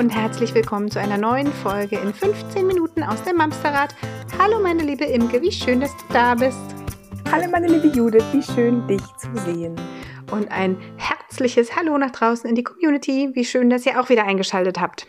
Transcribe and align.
Und 0.00 0.08
herzlich 0.08 0.54
willkommen 0.54 0.90
zu 0.90 0.98
einer 0.98 1.18
neuen 1.18 1.52
Folge 1.52 1.98
in 1.98 2.14
15 2.14 2.66
Minuten 2.66 3.02
aus 3.02 3.22
dem 3.22 3.36
Mamsterrad. 3.36 3.94
Hallo 4.38 4.58
meine 4.58 4.82
liebe 4.82 5.04
Imke, 5.04 5.42
wie 5.42 5.52
schön, 5.52 5.78
dass 5.78 5.94
du 5.94 6.04
da 6.10 6.34
bist. 6.34 6.56
Hallo 7.30 7.50
meine 7.50 7.66
liebe 7.66 7.88
Judith, 7.88 8.24
wie 8.32 8.42
schön 8.42 8.88
dich 8.88 9.02
zu 9.18 9.28
sehen. 9.44 9.78
Und 10.30 10.50
ein 10.50 10.78
herzliches 10.96 11.76
Hallo 11.76 11.98
nach 11.98 12.12
draußen 12.12 12.48
in 12.48 12.56
die 12.56 12.64
Community. 12.64 13.28
Wie 13.34 13.44
schön, 13.44 13.68
dass 13.68 13.84
ihr 13.84 14.00
auch 14.00 14.08
wieder 14.08 14.24
eingeschaltet 14.24 14.80
habt. 14.80 15.06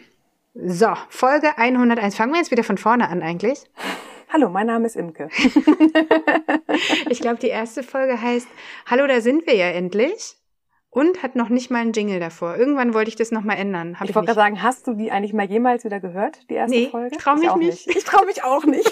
So, 0.55 0.89
Folge 1.07 1.57
101. 1.57 2.17
Fangen 2.17 2.33
wir 2.33 2.39
jetzt 2.39 2.51
wieder 2.51 2.65
von 2.65 2.77
vorne 2.77 3.07
an 3.07 3.21
eigentlich. 3.21 3.63
Hallo, 4.27 4.49
mein 4.49 4.67
Name 4.67 4.87
ist 4.87 4.97
Imke. 4.97 5.29
ich 7.09 7.21
glaube, 7.21 7.37
die 7.37 7.47
erste 7.47 7.81
Folge 7.81 8.21
heißt 8.21 8.49
Hallo, 8.87 9.07
da 9.07 9.21
sind 9.21 9.47
wir 9.47 9.55
ja 9.55 9.67
endlich. 9.67 10.35
Und 10.93 11.23
hat 11.23 11.37
noch 11.37 11.47
nicht 11.47 11.71
mal 11.71 11.79
einen 11.79 11.93
Jingle 11.93 12.19
davor. 12.19 12.57
Irgendwann 12.57 12.93
wollte 12.93 13.07
ich 13.07 13.15
das 13.15 13.31
nochmal 13.31 13.57
ändern. 13.57 13.95
Hab 13.95 14.03
ich, 14.03 14.09
ich 14.09 14.15
wollte 14.15 14.25
gerade 14.27 14.39
sagen, 14.41 14.61
hast 14.61 14.85
du 14.87 14.93
die 14.93 15.09
eigentlich 15.09 15.31
mal 15.31 15.45
jemals 15.45 15.85
wieder 15.85 16.01
gehört, 16.01 16.49
die 16.49 16.55
erste 16.55 16.77
nee, 16.77 16.89
Folge? 16.89 17.15
Ich 17.15 17.17
trau 17.17 17.35
mich 17.35 17.55
nicht. 17.55 17.87
nicht. 17.87 17.97
Ich 17.97 18.03
traue 18.03 18.25
mich 18.25 18.43
auch 18.43 18.65
nicht. 18.65 18.91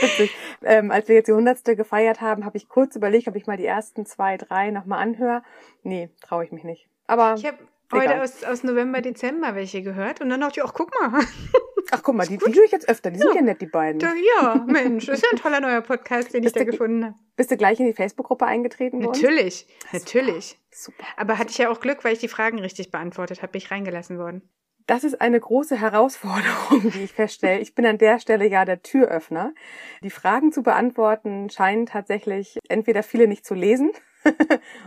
Witzig. 0.00 0.34
Ähm, 0.62 0.90
als 0.90 1.08
wir 1.08 1.16
jetzt 1.16 1.28
die 1.28 1.34
hundertste 1.34 1.76
gefeiert 1.76 2.22
haben, 2.22 2.46
habe 2.46 2.56
ich 2.56 2.70
kurz 2.70 2.96
überlegt, 2.96 3.28
ob 3.28 3.36
ich 3.36 3.46
mal 3.46 3.58
die 3.58 3.66
ersten 3.66 4.06
zwei, 4.06 4.38
drei 4.38 4.70
nochmal 4.70 5.02
anhöre. 5.02 5.42
Nee, 5.82 6.08
traue 6.22 6.44
ich 6.44 6.52
mich 6.52 6.64
nicht. 6.64 6.88
Aber 7.06 7.34
ich 7.36 7.44
habe 7.44 7.58
heute 7.92 8.22
aus, 8.22 8.44
aus 8.44 8.64
November, 8.64 9.02
Dezember 9.02 9.54
welche 9.54 9.82
gehört 9.82 10.22
und 10.22 10.30
dann 10.30 10.40
dachte 10.40 10.60
ich, 10.60 10.66
ach 10.66 10.72
guck 10.72 10.90
mal. 10.98 11.20
Ach 11.90 12.02
guck 12.02 12.14
mal, 12.14 12.26
die, 12.26 12.36
die 12.36 12.54
höre 12.54 12.64
ich 12.64 12.72
jetzt 12.72 12.88
öfter. 12.88 13.10
Die 13.10 13.18
sind 13.18 13.34
ja 13.34 13.40
nett, 13.40 13.60
die 13.60 13.66
beiden. 13.66 13.98
Da, 13.98 14.12
ja, 14.12 14.64
Mensch, 14.66 15.08
ist 15.08 15.22
ja 15.22 15.30
ein 15.32 15.38
toller 15.38 15.60
neuer 15.60 15.80
Podcast, 15.80 16.34
den 16.34 16.42
bist 16.42 16.56
ich 16.56 16.64
da 16.64 16.70
gefunden 16.70 17.04
habe. 17.06 17.14
Bist 17.36 17.50
du 17.50 17.56
gleich 17.56 17.80
in 17.80 17.86
die 17.86 17.94
Facebook-Gruppe 17.94 18.46
eingetreten 18.46 19.02
worden? 19.02 19.20
Natürlich, 19.20 19.66
natürlich. 19.92 20.58
Super. 20.70 21.04
Aber 21.16 21.38
hatte 21.38 21.50
ich 21.50 21.58
ja 21.58 21.70
auch 21.70 21.80
Glück, 21.80 22.04
weil 22.04 22.12
ich 22.12 22.18
die 22.18 22.28
Fragen 22.28 22.58
richtig 22.58 22.90
beantwortet 22.90 23.42
habe, 23.42 23.52
bin 23.52 23.60
ich 23.60 23.70
reingelassen 23.70 24.18
worden. 24.18 24.42
Das 24.86 25.04
ist 25.04 25.20
eine 25.20 25.38
große 25.38 25.76
Herausforderung, 25.76 26.90
die 26.90 27.04
ich 27.04 27.12
feststelle. 27.12 27.60
Ich 27.60 27.74
bin 27.74 27.84
an 27.84 27.98
der 27.98 28.18
Stelle 28.18 28.48
ja 28.48 28.64
der 28.64 28.82
Türöffner. 28.82 29.52
Die 30.02 30.10
Fragen 30.10 30.50
zu 30.50 30.62
beantworten 30.62 31.50
scheinen 31.50 31.84
tatsächlich 31.84 32.58
entweder 32.68 33.02
viele 33.02 33.28
nicht 33.28 33.44
zu 33.44 33.54
lesen 33.54 33.92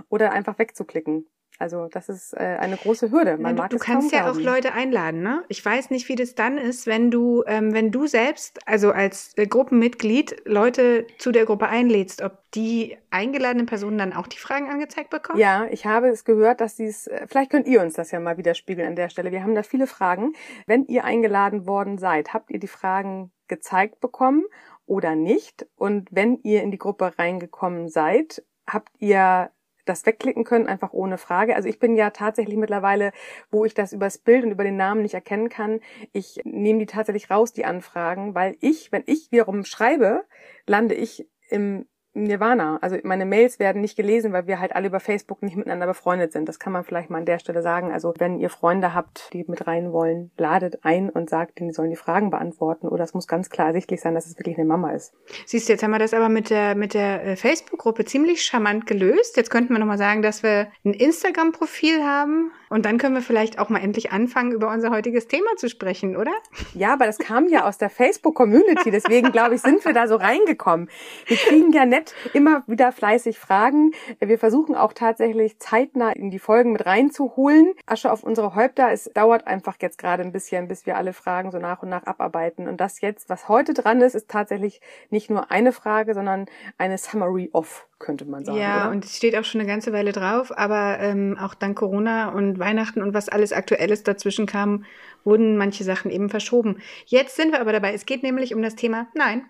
oder 0.10 0.32
einfach 0.32 0.58
wegzuklicken. 0.58 1.28
Also 1.62 1.88
das 1.88 2.10
ist 2.10 2.34
äh, 2.34 2.58
eine 2.60 2.76
große 2.76 3.12
Hürde. 3.12 3.38
Man 3.38 3.56
du, 3.56 3.68
du 3.68 3.78
kannst 3.78 4.12
ja 4.12 4.24
glauben. 4.24 4.40
auch 4.40 4.44
Leute 4.44 4.74
einladen, 4.74 5.22
ne? 5.22 5.44
Ich 5.48 5.64
weiß 5.64 5.92
nicht, 5.92 6.10
wie 6.10 6.16
das 6.16 6.34
dann 6.34 6.58
ist, 6.58 6.88
wenn 6.88 7.12
du, 7.12 7.44
ähm, 7.46 7.72
wenn 7.72 7.92
du 7.92 8.08
selbst, 8.08 8.60
also 8.68 8.92
als 8.92 9.34
äh, 9.38 9.46
Gruppenmitglied, 9.46 10.42
Leute 10.46 11.06
zu 11.20 11.32
der 11.32 11.46
Gruppe 11.46 11.68
einlädst, 11.68 12.24
ob 12.24 12.40
die 12.56 12.98
eingeladenen 13.12 13.68
Personen 13.68 14.00
dann 14.00 14.12
auch 14.12 14.26
die 14.26 14.40
Fragen 14.40 14.72
angezeigt 14.72 15.12
bekommen? 15.12 15.38
Ja, 15.38 15.68
ich 15.70 15.86
habe 15.86 16.08
es 16.08 16.26
gehört, 16.26 16.62
dass 16.62 16.78
sie 16.78 16.86
es, 16.86 17.06
äh, 17.06 17.28
vielleicht 17.28 17.52
könnt 17.52 17.68
ihr 17.68 17.82
uns 17.82 17.94
das 17.94 18.10
ja 18.10 18.20
mal 18.20 18.38
widerspiegeln 18.38 18.88
an 18.88 18.96
der 18.96 19.10
Stelle. 19.10 19.32
Wir 19.32 19.44
haben 19.44 19.54
da 19.54 19.62
viele 19.62 19.86
Fragen. 19.86 20.34
Wenn 20.66 20.86
ihr 20.86 21.04
eingeladen 21.06 21.68
worden 21.68 22.00
seid, 22.00 22.34
habt 22.34 22.50
ihr 22.50 22.60
die 22.60 22.68
Fragen 22.68 23.32
gezeigt 23.48 24.00
bekommen 24.00 24.46
oder 24.88 25.16
nicht? 25.16 25.68
Und 25.76 26.10
wenn 26.12 26.40
ihr 26.42 26.64
in 26.64 26.72
die 26.72 26.80
Gruppe 26.80 27.14
reingekommen 27.20 27.88
seid, 27.88 28.44
habt 28.66 28.90
ihr 28.98 29.52
das 29.92 30.06
wegklicken 30.06 30.44
können, 30.44 30.68
einfach 30.68 30.94
ohne 30.94 31.18
Frage. 31.18 31.56
Also 31.56 31.70
ich 31.70 31.80
bin 31.80 31.96
ja 31.96 32.10
tatsächlich 32.10 32.58
mittlerweile, 32.58 33.12
wo 33.50 33.66
ich 33.66 33.74
das 33.74 33.94
übers 33.94 34.18
Bild 34.18 34.46
und 34.46 34.52
über 34.52 34.64
den 34.64 34.78
Namen 34.78 35.02
nicht 35.02 35.14
erkennen 35.14 35.50
kann, 35.50 35.80
ich 36.14 36.42
nehme 36.44 36.80
die 36.80 36.86
tatsächlich 36.86 37.30
raus, 37.30 37.54
die 37.54 37.66
Anfragen, 37.66 38.34
weil 38.36 38.56
ich, 38.60 38.92
wenn 38.92 39.04
ich 39.06 39.32
wiederum 39.32 39.66
schreibe, 39.66 40.24
lande 40.66 40.96
ich 40.96 41.28
im 41.50 41.86
Nirvana. 42.14 42.78
Also 42.82 42.98
meine 43.04 43.26
Mails 43.26 43.60
werden 43.60 43.82
nicht 43.82 43.96
gelesen, 43.96 44.34
weil 44.34 44.48
wir 44.48 44.60
halt 44.60 44.76
alle 44.76 44.88
über 44.88 45.00
Facebook 45.00 45.42
nicht 45.42 45.56
miteinander 45.56 45.88
befreundet 45.88 46.34
sind. 46.34 46.48
Das 46.50 46.60
kann 46.60 46.74
man 46.74 46.84
vielleicht 46.84 47.10
mal 47.10 47.20
an 47.20 47.26
der 47.26 47.40
Stelle 47.40 47.62
sagen. 47.62 47.92
Also 47.92 48.14
wenn 48.18 48.40
ihr 48.40 48.50
Freunde 48.50 48.94
habt, 48.94 49.32
die 49.34 49.46
mit 49.48 49.66
rein 49.66 49.94
wollen, 49.94 50.32
ladet 50.38 50.84
ein 50.84 51.10
und 51.10 51.30
sagt, 51.30 51.60
die 51.60 51.72
sollen 51.72 51.90
die 51.90 51.96
Fragen 51.96 52.30
beantworten. 52.30 52.88
Oder 52.88 53.06
es 53.06 53.14
muss 53.14 53.28
ganz 53.28 53.50
klar 53.50 53.68
ersichtlich 53.68 54.02
sein, 54.02 54.14
dass 54.14 54.26
es 54.26 54.38
wirklich 54.38 54.58
eine 54.58 54.66
Mama 54.66 54.92
ist. 54.92 55.14
Siehst 55.46 55.70
du, 55.70 55.74
jetzt 55.74 55.84
haben 55.84 55.92
wir 55.92 56.00
das 56.00 56.14
aber 56.14 56.30
mit 56.30 56.50
der, 56.50 56.76
mit 56.76 56.94
der 56.94 57.24
äh, 57.26 57.36
Facebook-Gruppe 57.36 58.04
ziemlich 58.04 58.44
charmant 58.44 58.88
gelöst. 58.88 59.38
Jetzt 59.38 59.50
könnten 59.50 59.74
wir 59.74 59.80
nochmal 59.80 59.98
sagen, 59.98 60.22
dass 60.22 60.44
wir 60.44 60.68
ein 60.84 60.94
Instagram-Profil 60.94 62.04
haben. 62.04 62.52
Und 62.72 62.86
dann 62.86 62.98
können 62.98 63.16
wir 63.16 63.22
vielleicht 63.22 63.60
auch 63.60 63.68
mal 63.68 63.80
endlich 63.80 64.14
anfangen, 64.14 64.54
über 64.54 64.70
unser 64.70 64.92
heutiges 64.92 65.28
Thema 65.28 65.58
zu 65.58 65.68
sprechen, 65.68 66.16
oder? 66.16 66.32
Ja, 66.74 66.94
aber 66.94 67.06
das 67.06 67.18
kam 67.18 67.50
ja 67.50 67.68
aus 67.68 67.78
der 67.78 67.90
Facebook-Community. 67.90 68.92
Deswegen, 68.92 69.34
glaube 69.34 69.56
ich, 69.56 69.62
sind 69.62 69.84
wir 69.84 69.92
da 69.92 70.08
so 70.08 70.16
reingekommen. 70.16 70.90
Wir 71.26 71.36
kriegen 71.36 71.74
ja 71.74 71.86
nett 71.86 72.16
immer 72.34 72.64
wieder 72.68 72.94
fleißig 72.94 73.38
fragen. 73.40 73.92
Wir 74.22 74.40
versuchen 74.40 74.74
auch 74.76 74.94
tatsächlich 74.94 75.60
zeitnah 75.60 76.14
in 76.14 76.32
die 76.32 76.40
Folgen 76.40 76.72
mit 76.72 76.86
reinzuholen. 76.86 77.74
Asche 77.86 78.10
auf 78.10 78.24
unsere 78.24 78.56
Häupter. 78.56 78.90
Es 78.90 79.12
dauert 79.14 79.48
einfach 79.48 79.76
jetzt 79.82 79.98
gerade 79.98 80.24
ein 80.24 80.32
bisschen, 80.32 80.70
bis 80.70 80.86
wir 80.86 80.96
alle 80.96 81.12
Fragen 81.12 81.52
so 81.52 81.58
nach 81.58 81.84
und 81.84 81.90
nach 81.90 82.06
abarbeiten. 82.06 82.70
Und 82.70 82.80
das 82.80 83.02
jetzt, 83.02 83.28
was 83.28 83.50
heute 83.50 83.74
dran 83.74 84.00
ist, 84.00 84.16
ist 84.16 84.30
tatsächlich 84.30 84.80
nicht 85.10 85.30
nur 85.30 85.52
eine 85.52 85.74
Frage, 85.74 86.14
sondern 86.14 86.46
eine 86.78 86.98
Summary 86.98 87.50
of, 87.52 87.86
könnte 88.00 88.24
man 88.24 88.46
sagen. 88.46 88.58
Ja, 88.58 88.84
oder? 88.84 88.92
und 88.92 89.04
es 89.04 89.18
steht 89.18 89.36
auch 89.36 89.44
schon 89.44 89.60
eine 89.60 89.70
ganze 89.70 89.92
Weile 89.92 90.14
drauf, 90.14 90.58
aber 90.58 91.00
ähm, 91.02 91.38
auch 91.38 91.54
dank 91.54 91.78
Corona 91.78 92.30
und 92.30 92.61
Weihnachten 92.62 93.02
und 93.02 93.14
was 93.14 93.28
alles 93.28 93.52
Aktuelles 93.52 94.04
dazwischen 94.04 94.46
kam, 94.46 94.86
wurden 95.26 95.58
manche 95.58 95.84
Sachen 95.84 96.10
eben 96.10 96.30
verschoben. 96.30 96.82
Jetzt 97.06 97.36
sind 97.36 97.52
wir 97.52 97.60
aber 97.60 97.74
dabei. 97.74 97.94
Es 97.94 98.06
geht 98.06 98.24
nämlich 98.24 98.56
um 98.56 98.62
das 98.62 98.76
Thema 98.76 99.08
Nein. 99.14 99.44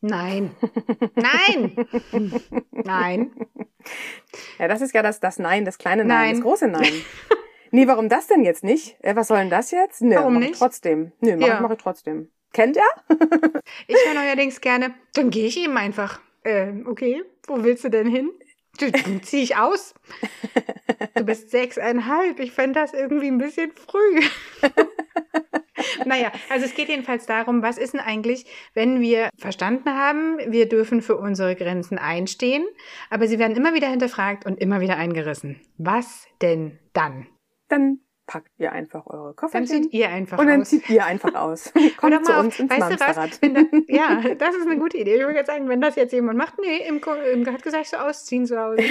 Nein. 0.00 0.50
Nein. 1.14 1.86
Nein. 2.72 3.30
Ja, 4.58 4.68
das 4.68 4.80
ist 4.80 4.94
ja 4.94 5.02
das, 5.02 5.20
das 5.20 5.38
Nein, 5.38 5.64
das 5.64 5.78
kleine 5.78 6.04
Nein, 6.04 6.18
Nein. 6.18 6.34
das 6.36 6.42
große 6.42 6.68
Nein. 6.68 6.92
Nee, 7.70 7.88
warum 7.88 8.08
das 8.08 8.28
denn 8.28 8.44
jetzt 8.44 8.62
nicht? 8.62 8.96
Was 9.02 9.26
soll 9.26 9.38
denn 9.38 9.50
das 9.50 9.72
jetzt? 9.72 10.00
Nö, 10.00 10.14
warum 10.14 10.34
mach 10.34 10.40
nicht? 10.42 10.52
Ich 10.52 10.58
trotzdem. 10.58 11.10
Nö, 11.18 11.36
mach, 11.36 11.46
ja. 11.48 11.60
mach 11.60 11.72
ich 11.72 11.78
trotzdem. 11.78 12.30
Kennt 12.52 12.76
er? 12.76 12.84
ich 13.88 13.96
höre 14.06 14.14
neuerdings 14.14 14.60
gerne, 14.60 14.94
dann 15.14 15.30
gehe 15.30 15.48
ich 15.48 15.58
eben 15.58 15.76
einfach. 15.76 16.20
Äh, 16.44 16.72
okay, 16.86 17.24
wo 17.48 17.64
willst 17.64 17.82
du 17.82 17.88
denn 17.88 18.06
hin? 18.06 18.30
Zieh 19.22 19.42
ich 19.42 19.56
aus. 19.56 19.94
Du 21.14 21.24
bist 21.24 21.50
sechseinhalb. 21.50 22.40
Ich 22.40 22.52
fände 22.52 22.80
das 22.80 22.92
irgendwie 22.92 23.28
ein 23.28 23.38
bisschen 23.38 23.72
früh. 23.72 24.20
naja, 26.04 26.32
also 26.50 26.66
es 26.66 26.74
geht 26.74 26.88
jedenfalls 26.88 27.26
darum, 27.26 27.62
was 27.62 27.78
ist 27.78 27.94
denn 27.94 28.00
eigentlich, 28.00 28.46
wenn 28.74 29.00
wir 29.00 29.30
verstanden 29.38 29.90
haben, 29.90 30.38
wir 30.46 30.68
dürfen 30.68 31.02
für 31.02 31.16
unsere 31.16 31.54
Grenzen 31.56 31.98
einstehen, 31.98 32.64
aber 33.10 33.26
sie 33.26 33.38
werden 33.38 33.56
immer 33.56 33.74
wieder 33.74 33.88
hinterfragt 33.88 34.46
und 34.46 34.60
immer 34.60 34.80
wieder 34.80 34.96
eingerissen. 34.96 35.60
Was 35.78 36.26
denn 36.40 36.78
dann? 36.92 37.26
Dann 37.68 38.00
packt 38.26 38.50
ihr 38.58 38.72
einfach 38.72 39.06
eure 39.06 39.34
Koffer. 39.34 39.58
Dann 39.58 39.66
zieht 39.66 39.92
ihr 39.92 40.08
einfach 40.08 40.38
aus. 40.38 40.40
Und 40.44 40.48
dann 40.48 40.64
zieht 40.64 40.88
ihr 40.88 41.04
einfach 41.04 41.34
aus. 41.34 41.72
Kommt 41.96 42.14
Oder 42.14 42.22
zu 42.22 42.32
uns 42.38 42.58
ins 42.58 42.70
weißt 42.70 42.80
Mamsterrad. 42.80 43.42
Du 43.42 43.54
was? 43.54 43.64
Da, 43.70 43.78
ja, 43.88 44.34
das 44.34 44.54
ist 44.54 44.66
eine 44.66 44.78
gute 44.78 44.98
Idee. 44.98 45.16
Ich 45.16 45.20
würde 45.20 45.34
jetzt 45.34 45.46
sagen, 45.46 45.68
wenn 45.68 45.80
das 45.80 45.96
jetzt 45.96 46.12
jemand 46.12 46.38
macht, 46.38 46.54
nee, 46.60 46.86
im, 46.88 47.00
im 47.32 47.46
hat 47.52 47.62
gesagt, 47.62 47.86
so 47.86 47.96
ausziehen 47.96 48.46
zu 48.46 48.58
Hause. 48.58 48.82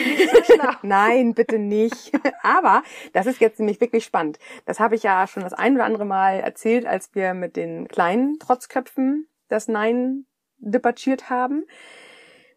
So 0.48 0.56
Nein, 0.84 1.34
bitte 1.34 1.60
nicht. 1.60 2.12
Aber 2.42 2.84
das 3.14 3.26
ist 3.26 3.42
jetzt 3.42 3.60
nämlich 3.60 3.82
wirklich 3.82 4.04
spannend. 4.04 4.40
Das 4.66 4.80
habe 4.80 4.96
ich 4.96 5.04
ja 5.04 5.26
schon 5.28 5.44
das 5.44 5.54
ein 5.54 5.76
oder 5.76 5.86
andere 5.86 6.06
Mal 6.06 6.40
erzählt, 6.40 6.86
als 6.86 7.14
wir 7.16 7.34
mit 7.34 7.56
den 7.56 7.88
kleinen 7.88 8.40
Trotzköpfen 8.40 9.28
das 9.48 9.68
Nein 9.68 10.26
debattiert 10.58 11.30
haben, 11.30 11.66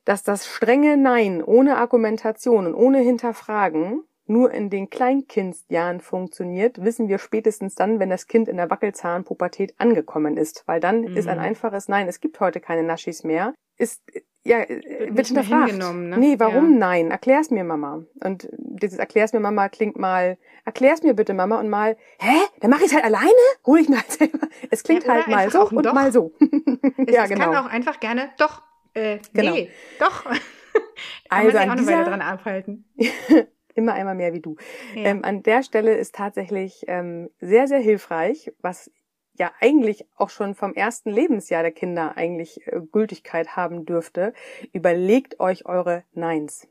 dass 0.04 0.22
das 0.22 0.46
strenge 0.46 0.96
Nein 0.96 1.42
ohne 1.42 1.76
Argumentation 1.76 2.66
und 2.66 2.74
ohne 2.74 3.00
Hinterfragen 3.00 4.04
nur 4.28 4.50
in 4.50 4.70
den 4.70 4.90
Kleinkindjahren 4.90 6.00
funktioniert, 6.00 6.82
wissen 6.82 7.08
wir 7.08 7.18
spätestens 7.18 7.74
dann, 7.74 8.00
wenn 8.00 8.10
das 8.10 8.26
Kind 8.26 8.48
in 8.48 8.56
der 8.56 8.70
Wackelzahnpubertät 8.70 9.74
angekommen 9.78 10.36
ist. 10.36 10.64
Weil 10.66 10.80
dann 10.80 11.02
mhm. 11.02 11.16
ist 11.16 11.28
ein 11.28 11.38
einfaches 11.38 11.88
Nein, 11.88 12.08
es 12.08 12.20
gibt 12.20 12.40
heute 12.40 12.60
keine 12.60 12.82
Naschis 12.82 13.24
mehr, 13.24 13.54
ist 13.76 14.02
ja, 14.46 14.60
wird, 14.68 15.16
wird 15.16 15.26
hinterfragt. 15.26 15.76
Ne? 15.76 16.16
Nee, 16.18 16.38
warum 16.38 16.72
ja. 16.72 16.78
nein? 16.78 17.10
Erklär's 17.10 17.50
mir, 17.50 17.64
Mama. 17.64 18.04
Und 18.22 18.48
dieses 18.52 18.98
Erklär's 18.98 19.32
mir, 19.32 19.40
Mama 19.40 19.68
klingt 19.68 19.98
mal, 19.98 20.38
erklär's 20.64 21.02
mir 21.02 21.14
bitte, 21.14 21.34
Mama, 21.34 21.58
und 21.58 21.68
mal, 21.68 21.96
hä? 22.20 22.36
Dann 22.60 22.70
mache 22.70 22.84
ich's 22.84 22.94
halt 22.94 23.04
alleine? 23.04 23.32
Hol 23.66 23.80
ich 23.80 23.88
mir 23.88 23.96
halt 23.96 24.12
selber. 24.12 24.46
Es 24.70 24.84
klingt 24.84 25.04
ja, 25.04 25.14
halt 25.14 25.28
mal 25.28 25.50
so 25.50 25.68
und 25.68 25.84
doch. 25.84 25.92
mal 25.92 26.12
so. 26.12 26.32
es, 26.40 27.14
ja, 27.14 27.26
genau. 27.26 27.50
kann 27.50 27.56
auch 27.56 27.68
einfach 27.68 27.98
gerne, 27.98 28.30
doch, 28.38 28.62
äh, 28.94 29.18
genau. 29.32 29.52
nee, 29.52 29.70
doch. 29.98 30.24
also 31.28 31.58
auch 31.58 31.74
dieser, 31.74 32.04
dran 32.04 32.20
abhalten. 32.20 32.84
immer 33.76 33.94
einmal 33.94 34.14
mehr 34.14 34.32
wie 34.32 34.40
du. 34.40 34.56
Ja. 34.94 35.04
Ähm, 35.04 35.24
an 35.24 35.42
der 35.42 35.62
Stelle 35.62 35.94
ist 35.94 36.14
tatsächlich 36.14 36.84
ähm, 36.88 37.30
sehr, 37.40 37.68
sehr 37.68 37.80
hilfreich, 37.80 38.52
was 38.60 38.90
ja 39.38 39.52
eigentlich 39.60 40.06
auch 40.16 40.30
schon 40.30 40.54
vom 40.54 40.74
ersten 40.74 41.10
Lebensjahr 41.10 41.62
der 41.62 41.72
Kinder 41.72 42.16
eigentlich 42.16 42.66
äh, 42.66 42.80
Gültigkeit 42.90 43.56
haben 43.56 43.84
dürfte. 43.84 44.32
Überlegt 44.72 45.40
euch 45.40 45.66
eure 45.66 46.04
Neins. 46.12 46.68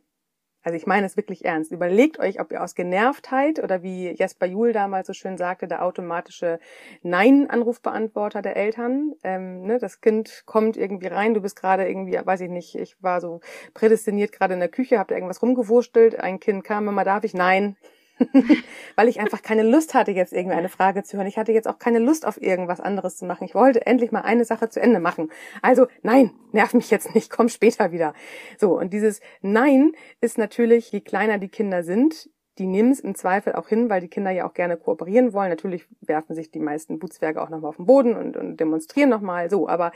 Also 0.66 0.78
ich 0.78 0.88
meine 0.88 1.06
es 1.06 1.16
wirklich 1.16 1.46
ernst. 1.46 1.72
Überlegt 1.72 2.20
euch, 2.20 2.42
ob 2.42 2.52
ihr 2.52 2.64
aus 2.64 2.74
Genervtheit 2.74 3.64
oder 3.64 3.84
wie 3.84 4.10
Jesper 4.10 4.48
Juhl 4.48 4.74
damals 4.74 5.06
so 5.06 5.14
schön 5.14 5.38
sagte, 5.38 5.68
der 5.68 5.86
automatische 5.86 6.60
Nein-Anrufbeantworter 7.04 8.42
der 8.42 8.58
Eltern. 8.58 9.14
Ähm, 9.24 9.62
ne, 9.62 9.78
das 9.78 10.02
Kind 10.02 10.42
kommt 10.48 10.76
irgendwie 10.76 11.06
rein, 11.06 11.36
du 11.36 11.42
bist 11.42 11.56
gerade 11.56 11.88
irgendwie, 11.88 12.20
weiß 12.22 12.42
ich 12.42 12.50
nicht, 12.50 12.74
ich 12.74 12.96
war 13.00 13.22
so 13.22 13.42
prädestiniert 13.76 14.32
gerade 14.32 14.56
in 14.56 14.60
der 14.60 14.70
Küche, 14.70 14.98
habt 14.98 15.12
ihr 15.12 15.18
irgendwas 15.18 15.44
rumgewurstelt, 15.44 16.20
ein 16.20 16.40
Kind 16.40 16.64
kam, 16.64 16.86
Mama, 16.86 17.04
darf 17.04 17.24
ich? 17.24 17.36
Nein. 17.36 17.78
weil 18.96 19.08
ich 19.08 19.20
einfach 19.20 19.42
keine 19.42 19.64
Lust 19.64 19.94
hatte, 19.94 20.12
jetzt 20.12 20.34
irgendwie 20.34 20.56
eine 20.56 20.70
Frage 20.70 21.04
zu 21.04 21.18
hören. 21.18 21.28
Ich 21.28 21.38
hatte 21.38 21.52
jetzt 21.52 21.68
auch 21.68 21.80
keine 21.80 22.00
Lust 22.00 22.26
auf 22.26 22.42
irgendwas 22.42 22.80
anderes 22.80 23.18
zu 23.18 23.26
machen. 23.26 23.44
Ich 23.46 23.56
wollte 23.56 23.86
endlich 23.86 24.12
mal 24.12 24.22
eine 24.22 24.46
Sache 24.46 24.70
zu 24.70 24.82
Ende 24.82 25.00
machen. 25.00 25.30
Also 25.62 25.88
nein, 26.04 26.32
nerv 26.52 26.74
mich 26.74 26.92
jetzt 26.92 27.14
nicht, 27.16 27.30
komm 27.30 27.50
später 27.50 27.92
wieder. 27.92 28.14
So, 28.58 28.78
und 28.78 28.94
dieses 28.94 29.22
Nein 29.42 29.92
ist 30.22 30.38
natürlich, 30.38 30.92
je 30.92 31.02
kleiner 31.02 31.38
die 31.38 31.50
Kinder 31.50 31.84
sind, 31.84 32.30
die 32.58 32.68
nehmen 32.68 32.92
es 32.92 33.02
im 33.02 33.16
Zweifel 33.16 33.54
auch 33.54 33.68
hin, 33.68 33.90
weil 33.90 34.00
die 34.00 34.08
Kinder 34.08 34.32
ja 34.32 34.48
auch 34.48 34.54
gerne 34.54 34.78
kooperieren 34.78 35.34
wollen. 35.34 35.50
Natürlich 35.50 35.86
werfen 36.02 36.36
sich 36.36 36.52
die 36.52 36.60
meisten 36.60 37.00
Bootswerke 37.00 37.42
auch 37.42 37.50
nochmal 37.50 37.70
auf 37.70 37.76
den 37.76 37.86
Boden 37.86 38.16
und, 38.16 38.38
und 38.38 38.58
demonstrieren 38.58 39.10
nochmal 39.10 39.50
so, 39.50 39.68
aber 39.68 39.92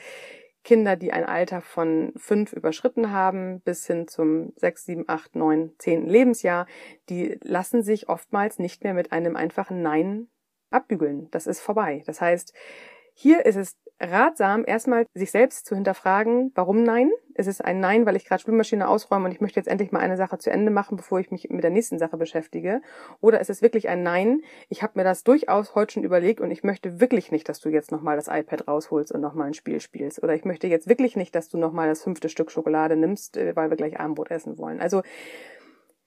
Kinder, 0.64 0.96
die 0.96 1.14
ein 1.14 1.26
Alter 1.26 1.62
von 1.62 2.14
fünf 2.18 2.54
überschritten 2.54 3.12
haben, 3.12 3.62
bis 3.62 3.88
hin 3.88 4.08
zum 4.08 4.54
sechs, 4.56 4.86
sieben, 4.86 5.06
acht, 5.08 5.36
neun, 5.36 5.74
zehnten 5.78 6.10
Lebensjahr, 6.10 6.68
die 7.10 7.40
lassen 7.44 7.82
sich 7.82 8.10
oftmals 8.10 8.60
nicht 8.60 8.84
mehr 8.84 8.94
mit 8.94 9.12
einem 9.12 9.36
einfachen 9.36 9.82
Nein 9.82 10.28
abbügeln. 10.70 11.30
Das 11.32 11.48
ist 11.48 11.62
vorbei. 11.62 12.04
Das 12.06 12.22
heißt, 12.22 12.54
hier 13.14 13.46
ist 13.46 13.56
es 13.56 13.78
ratsam, 14.00 14.64
erstmal 14.66 15.06
sich 15.14 15.32
selbst 15.32 15.66
zu 15.66 15.76
hinterfragen, 15.76 16.52
warum 16.56 16.84
Nein? 16.84 17.12
Ist 17.40 17.48
es 17.48 17.62
ein 17.62 17.80
Nein, 17.80 18.06
weil 18.06 18.18
ich 18.18 18.26
gerade 18.26 18.42
Spülmaschine 18.42 18.90
ausräume 18.90 19.24
und 19.24 19.32
ich 19.32 19.40
möchte 19.40 19.62
jetzt 19.62 19.70
endlich 19.70 19.94
mal 19.94 20.02
eine 20.02 20.18
Sache 20.18 20.38
zu 20.40 20.52
Ende 20.52 20.72
machen, 20.72 20.98
bevor 20.98 21.22
ich 21.22 21.32
mich 21.32 21.50
mit 21.50 21.64
der 21.64 21.70
nächsten 21.70 21.98
Sache 21.98 22.18
beschäftige? 22.18 22.82
Oder 23.22 23.40
ist 23.40 23.50
es 23.50 23.62
wirklich 23.62 23.88
ein 23.88 24.04
Nein? 24.04 24.42
Ich 24.68 24.84
habe 24.84 25.00
mir 25.00 25.06
das 25.06 25.24
durchaus 25.24 25.74
heute 25.74 25.94
schon 25.94 26.04
überlegt 26.04 26.42
und 26.42 26.52
ich 26.52 26.66
möchte 26.66 27.00
wirklich 27.00 27.32
nicht, 27.32 27.48
dass 27.48 27.62
du 27.62 27.70
jetzt 27.70 27.94
nochmal 27.94 28.18
das 28.18 28.28
iPad 28.28 28.68
rausholst 28.68 29.14
und 29.14 29.22
nochmal 29.22 29.48
ein 29.48 29.54
Spiel 29.54 29.80
spielst. 29.80 30.22
Oder 30.22 30.36
ich 30.36 30.44
möchte 30.44 30.68
jetzt 30.68 30.90
wirklich 30.90 31.16
nicht, 31.16 31.34
dass 31.34 31.48
du 31.48 31.58
nochmal 31.58 31.88
das 31.88 32.04
fünfte 32.04 32.28
Stück 32.28 32.52
Schokolade 32.52 32.98
nimmst, 32.98 33.38
äh, 33.38 33.56
weil 33.56 33.70
wir 33.70 33.78
gleich 33.78 33.98
Abendbrot 33.98 34.32
essen 34.32 34.58
wollen. 34.58 34.82
Also 34.82 35.02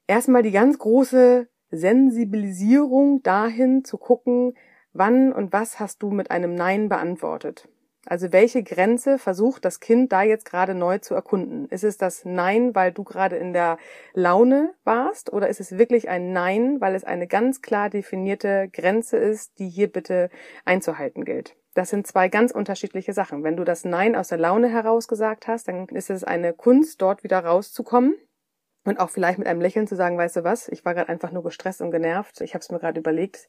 erstmal 0.06 0.42
die 0.42 0.52
ganz 0.52 0.78
große 0.78 1.48
Sensibilisierung 1.70 3.22
dahin 3.22 3.84
zu 3.84 3.96
gucken, 3.96 4.52
wann 4.92 5.32
und 5.32 5.54
was 5.54 5.80
hast 5.80 6.02
du 6.02 6.10
mit 6.10 6.30
einem 6.30 6.54
Nein 6.54 6.90
beantwortet? 6.90 7.70
Also 8.06 8.32
welche 8.32 8.64
Grenze 8.64 9.16
versucht 9.18 9.64
das 9.64 9.78
Kind 9.78 10.12
da 10.12 10.22
jetzt 10.22 10.44
gerade 10.44 10.74
neu 10.74 10.98
zu 10.98 11.14
erkunden? 11.14 11.68
Ist 11.68 11.84
es 11.84 11.98
das 11.98 12.24
Nein, 12.24 12.74
weil 12.74 12.90
du 12.90 13.04
gerade 13.04 13.36
in 13.36 13.52
der 13.52 13.78
Laune 14.12 14.74
warst? 14.82 15.32
Oder 15.32 15.48
ist 15.48 15.60
es 15.60 15.78
wirklich 15.78 16.08
ein 16.08 16.32
Nein, 16.32 16.80
weil 16.80 16.96
es 16.96 17.04
eine 17.04 17.28
ganz 17.28 17.62
klar 17.62 17.90
definierte 17.90 18.68
Grenze 18.72 19.18
ist, 19.18 19.58
die 19.60 19.68
hier 19.68 19.90
bitte 19.90 20.30
einzuhalten 20.64 21.24
gilt? 21.24 21.56
Das 21.74 21.90
sind 21.90 22.06
zwei 22.06 22.28
ganz 22.28 22.50
unterschiedliche 22.50 23.12
Sachen. 23.12 23.44
Wenn 23.44 23.56
du 23.56 23.64
das 23.64 23.84
Nein 23.84 24.16
aus 24.16 24.28
der 24.28 24.38
Laune 24.38 24.68
heraus 24.68 25.06
gesagt 25.06 25.46
hast, 25.46 25.68
dann 25.68 25.86
ist 25.88 26.10
es 26.10 26.24
eine 26.24 26.52
Kunst, 26.52 27.00
dort 27.00 27.22
wieder 27.22 27.38
rauszukommen. 27.38 28.16
Und 28.84 28.98
auch 28.98 29.10
vielleicht 29.10 29.38
mit 29.38 29.46
einem 29.46 29.60
Lächeln 29.60 29.86
zu 29.86 29.94
sagen, 29.94 30.18
weißt 30.18 30.36
du 30.36 30.44
was, 30.44 30.66
ich 30.66 30.84
war 30.84 30.94
gerade 30.94 31.08
einfach 31.08 31.30
nur 31.30 31.44
gestresst 31.44 31.80
und 31.80 31.92
genervt. 31.92 32.40
Ich 32.40 32.54
habe 32.54 32.62
es 32.62 32.70
mir 32.70 32.80
gerade 32.80 32.98
überlegt 32.98 33.48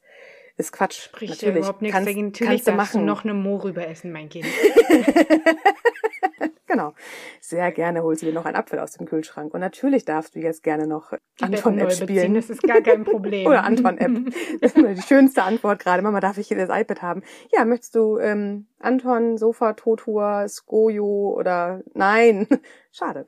ist 0.58 0.72
Quatsch. 0.72 1.02
Spricht 1.02 1.34
natürlich. 1.34 1.58
überhaupt 1.58 1.82
nichts 1.82 1.96
kannst, 1.96 2.10
dagegen. 2.10 2.28
Natürlich 2.28 2.50
kannst 2.50 2.68
du 2.68 2.72
machen. 2.74 3.02
Du 3.02 3.06
noch 3.06 3.24
eine 3.24 3.34
Mohrrübe 3.34 3.86
essen, 3.86 4.12
mein 4.12 4.30
Kind. 4.30 4.46
genau. 6.68 6.94
Sehr 7.40 7.72
gerne 7.72 8.04
holst 8.04 8.22
du 8.22 8.28
dir 8.28 8.34
noch 8.34 8.46
einen 8.46 8.56
Apfel 8.56 8.80
aus 8.80 8.94
dem 8.94 9.08
Kühlschrank. 9.08 9.54
Und 9.54 9.62
natürlich 9.62 10.06
darfst 10.06 10.36
du 10.36 10.40
jetzt 10.40 10.64
gerne 10.64 10.86
noch 10.86 11.14
Anton-App 11.42 11.92
spielen. 11.92 12.36
Das 12.36 12.50
ist 12.50 12.62
gar 12.62 12.82
kein 12.82 13.04
Problem. 13.04 13.48
Oder 13.48 13.64
Anton-App. 13.64 14.34
Das 14.62 14.74
ist 14.74 14.98
die 14.98 15.02
schönste 15.02 15.44
Antwort 15.44 15.80
gerade. 15.80 16.04
Mama, 16.04 16.20
darf 16.20 16.38
ich 16.38 16.48
hier 16.48 16.58
das 16.58 16.70
iPad 16.70 17.02
haben? 17.02 17.24
Ja, 17.52 17.66
möchtest 17.66 17.96
du 17.96 18.20
ähm, 18.20 18.68
Anton, 18.80 19.38
Sofa, 19.38 19.74
Totur, 19.74 20.46
Skojo 20.48 21.34
oder 21.36 21.82
nein? 21.94 22.48
Schade. 22.92 23.26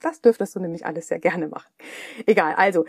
Das 0.00 0.20
dürftest 0.20 0.54
du 0.56 0.60
nämlich 0.60 0.84
alles 0.84 1.08
sehr 1.08 1.18
gerne 1.18 1.48
machen. 1.48 1.70
Egal, 2.26 2.54
also 2.54 2.84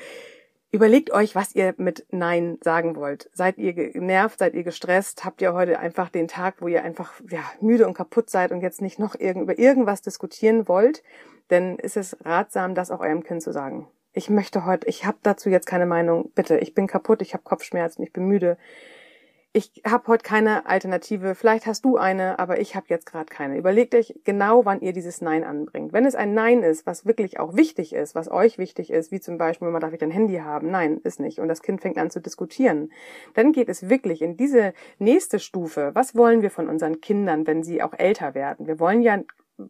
Überlegt 0.74 1.12
euch, 1.12 1.36
was 1.36 1.54
ihr 1.54 1.74
mit 1.78 2.06
Nein 2.12 2.58
sagen 2.64 2.96
wollt. 2.96 3.30
Seid 3.34 3.58
ihr 3.58 3.74
genervt, 3.74 4.40
seid 4.40 4.54
ihr 4.54 4.64
gestresst? 4.64 5.26
Habt 5.26 5.42
ihr 5.42 5.54
heute 5.54 5.80
einfach 5.80 6.08
den 6.08 6.30
Tag, 6.30 6.62
wo 6.62 6.68
ihr 6.70 6.84
einfach 6.84 7.12
ja, 7.30 7.44
müde 7.60 7.86
und 7.86 7.94
kaputt 7.94 8.30
seid 8.30 8.54
und 8.54 8.62
jetzt 8.62 8.82
nicht 8.82 8.98
noch 8.98 9.16
irgend, 9.20 9.44
über 9.44 9.60
irgendwas 9.60 10.02
diskutieren 10.02 10.70
wollt? 10.70 11.04
Denn 11.50 11.76
ist 11.76 11.98
es 11.98 12.16
ratsam, 12.24 12.74
das 12.74 12.90
auch 12.90 13.02
eurem 13.02 13.24
Kind 13.24 13.42
zu 13.42 13.52
sagen. 13.52 13.90
Ich 14.14 14.30
möchte 14.30 14.66
heute, 14.66 14.88
ich 14.88 15.06
habe 15.06 15.18
dazu 15.24 15.50
jetzt 15.50 15.66
keine 15.66 15.86
Meinung. 15.86 16.32
Bitte, 16.36 16.58
ich 16.58 16.74
bin 16.74 16.88
kaputt, 16.88 17.22
ich 17.22 17.34
habe 17.34 17.44
Kopfschmerzen, 17.44 18.04
ich 18.04 18.14
bin 18.14 18.24
müde 18.24 18.58
ich 19.54 19.82
habe 19.86 20.08
heute 20.08 20.24
keine 20.24 20.66
Alternative, 20.66 21.36
vielleicht 21.36 21.66
hast 21.66 21.84
du 21.84 21.98
eine, 21.98 22.40
aber 22.40 22.62
ich 22.62 22.76
habe 22.78 22.86
jetzt 22.88 23.06
gerade 23.06 23.26
keine. 23.26 23.58
Überlegt 23.58 23.94
euch 23.94 24.14
genau, 24.24 24.64
wann 24.64 24.80
ihr 24.80 24.94
dieses 24.94 25.20
Nein 25.20 25.44
anbringt. 25.44 25.92
Wenn 25.92 26.06
es 26.06 26.16
ein 26.16 26.34
Nein 26.34 26.64
ist, 26.64 26.86
was 26.86 27.06
wirklich 27.06 27.38
auch 27.38 27.56
wichtig 27.56 27.94
ist, 27.94 28.16
was 28.16 28.32
euch 28.32 28.58
wichtig 28.58 28.92
ist, 28.92 29.12
wie 29.12 29.20
zum 29.20 29.38
Beispiel, 29.38 29.70
man 29.70 29.82
darf 29.82 29.92
ich 29.92 30.00
dein 30.00 30.12
Handy 30.12 30.38
haben? 30.38 30.72
Nein, 30.72 31.02
ist 31.04 31.20
nicht. 31.20 31.40
Und 31.40 31.50
das 31.50 31.62
Kind 31.62 31.82
fängt 31.82 31.98
an 31.98 32.10
zu 32.10 32.22
diskutieren. 32.22 32.92
Dann 33.34 33.52
geht 33.52 33.68
es 33.68 33.90
wirklich 33.90 34.22
in 34.22 34.38
diese 34.38 34.74
nächste 35.00 35.38
Stufe. 35.40 35.92
Was 35.96 36.16
wollen 36.16 36.42
wir 36.42 36.50
von 36.50 36.70
unseren 36.70 37.02
Kindern, 37.02 37.46
wenn 37.46 37.62
sie 37.62 37.84
auch 37.84 37.94
älter 37.98 38.34
werden? 38.34 38.68
Wir 38.68 38.80
wollen 38.80 39.02
ja 39.02 39.20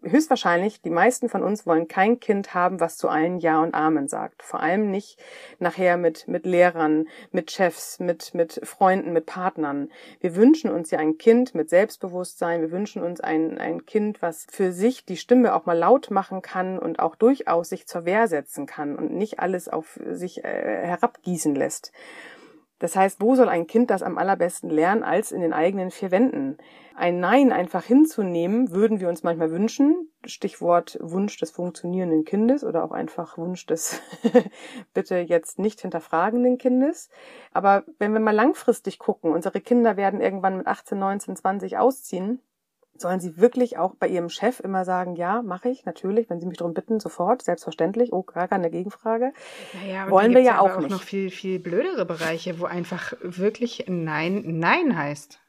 höchstwahrscheinlich, 0.03 0.81
die 0.81 0.89
meisten 0.89 1.29
von 1.29 1.43
uns 1.43 1.65
wollen 1.65 1.87
kein 1.87 2.19
Kind 2.19 2.53
haben, 2.53 2.79
was 2.79 2.97
zu 2.97 3.09
allen 3.09 3.39
Ja 3.39 3.61
und 3.61 3.73
Amen 3.73 4.07
sagt. 4.07 4.43
Vor 4.43 4.59
allem 4.59 4.91
nicht 4.91 5.19
nachher 5.59 5.97
mit, 5.97 6.27
mit 6.27 6.45
Lehrern, 6.45 7.07
mit 7.31 7.51
Chefs, 7.51 7.99
mit, 7.99 8.33
mit 8.33 8.59
Freunden, 8.63 9.13
mit 9.13 9.25
Partnern. 9.25 9.89
Wir 10.19 10.35
wünschen 10.35 10.71
uns 10.71 10.91
ja 10.91 10.99
ein 10.99 11.17
Kind 11.17 11.55
mit 11.55 11.69
Selbstbewusstsein. 11.69 12.61
Wir 12.61 12.71
wünschen 12.71 13.01
uns 13.01 13.21
ein, 13.21 13.57
ein 13.57 13.85
Kind, 13.85 14.21
was 14.21 14.45
für 14.49 14.71
sich 14.71 15.05
die 15.05 15.17
Stimme 15.17 15.53
auch 15.53 15.65
mal 15.65 15.77
laut 15.77 16.11
machen 16.11 16.41
kann 16.41 16.79
und 16.79 16.99
auch 16.99 17.15
durchaus 17.15 17.69
sich 17.69 17.87
zur 17.87 18.05
Wehr 18.05 18.27
setzen 18.27 18.65
kann 18.65 18.95
und 18.95 19.13
nicht 19.13 19.39
alles 19.39 19.67
auf 19.67 19.99
sich 20.09 20.43
äh, 20.43 20.87
herabgießen 20.87 21.55
lässt. 21.55 21.91
Das 22.81 22.95
heißt, 22.95 23.21
wo 23.21 23.35
soll 23.35 23.47
ein 23.47 23.67
Kind 23.67 23.91
das 23.91 24.01
am 24.01 24.17
allerbesten 24.17 24.71
lernen 24.71 25.03
als 25.03 25.31
in 25.31 25.41
den 25.41 25.53
eigenen 25.53 25.91
vier 25.91 26.09
Wänden? 26.09 26.57
Ein 26.95 27.19
Nein 27.19 27.51
einfach 27.51 27.83
hinzunehmen, 27.83 28.71
würden 28.71 28.99
wir 28.99 29.07
uns 29.07 29.21
manchmal 29.21 29.51
wünschen. 29.51 30.09
Stichwort 30.25 30.97
Wunsch 30.99 31.37
des 31.37 31.51
funktionierenden 31.51 32.25
Kindes 32.25 32.63
oder 32.63 32.83
auch 32.83 32.89
einfach 32.89 33.37
Wunsch 33.37 33.67
des 33.67 34.01
bitte 34.95 35.19
jetzt 35.19 35.59
nicht 35.59 35.81
hinterfragenden 35.81 36.57
Kindes. 36.57 37.11
Aber 37.53 37.83
wenn 37.99 38.13
wir 38.13 38.19
mal 38.19 38.31
langfristig 38.33 38.97
gucken, 38.97 39.31
unsere 39.31 39.61
Kinder 39.61 39.95
werden 39.95 40.19
irgendwann 40.19 40.57
mit 40.57 40.65
18, 40.65 40.97
19, 40.97 41.35
20 41.35 41.77
ausziehen 41.77 42.41
sollen 43.01 43.19
Sie 43.19 43.37
wirklich 43.37 43.77
auch 43.77 43.95
bei 43.95 44.07
Ihrem 44.07 44.29
Chef 44.29 44.59
immer 44.59 44.85
sagen, 44.85 45.15
ja, 45.15 45.41
mache 45.41 45.69
ich, 45.69 45.85
natürlich, 45.85 46.29
wenn 46.29 46.39
Sie 46.39 46.47
mich 46.47 46.57
darum 46.57 46.73
bitten, 46.73 46.99
sofort, 46.99 47.41
selbstverständlich, 47.41 48.13
oh, 48.13 48.23
gar 48.23 48.47
keine 48.47 48.69
Gegenfrage. 48.69 49.33
Naja, 49.73 50.09
Wollen 50.09 50.33
wir 50.33 50.41
ja 50.41 50.59
auch, 50.59 50.77
auch 50.77 50.87
noch 50.87 51.01
viel, 51.01 51.29
viel 51.29 51.59
blödere 51.59 52.05
Bereiche, 52.05 52.59
wo 52.59 52.65
einfach 52.65 53.13
wirklich 53.21 53.85
Nein, 53.87 54.43
Nein 54.45 54.97
heißt. 54.97 55.39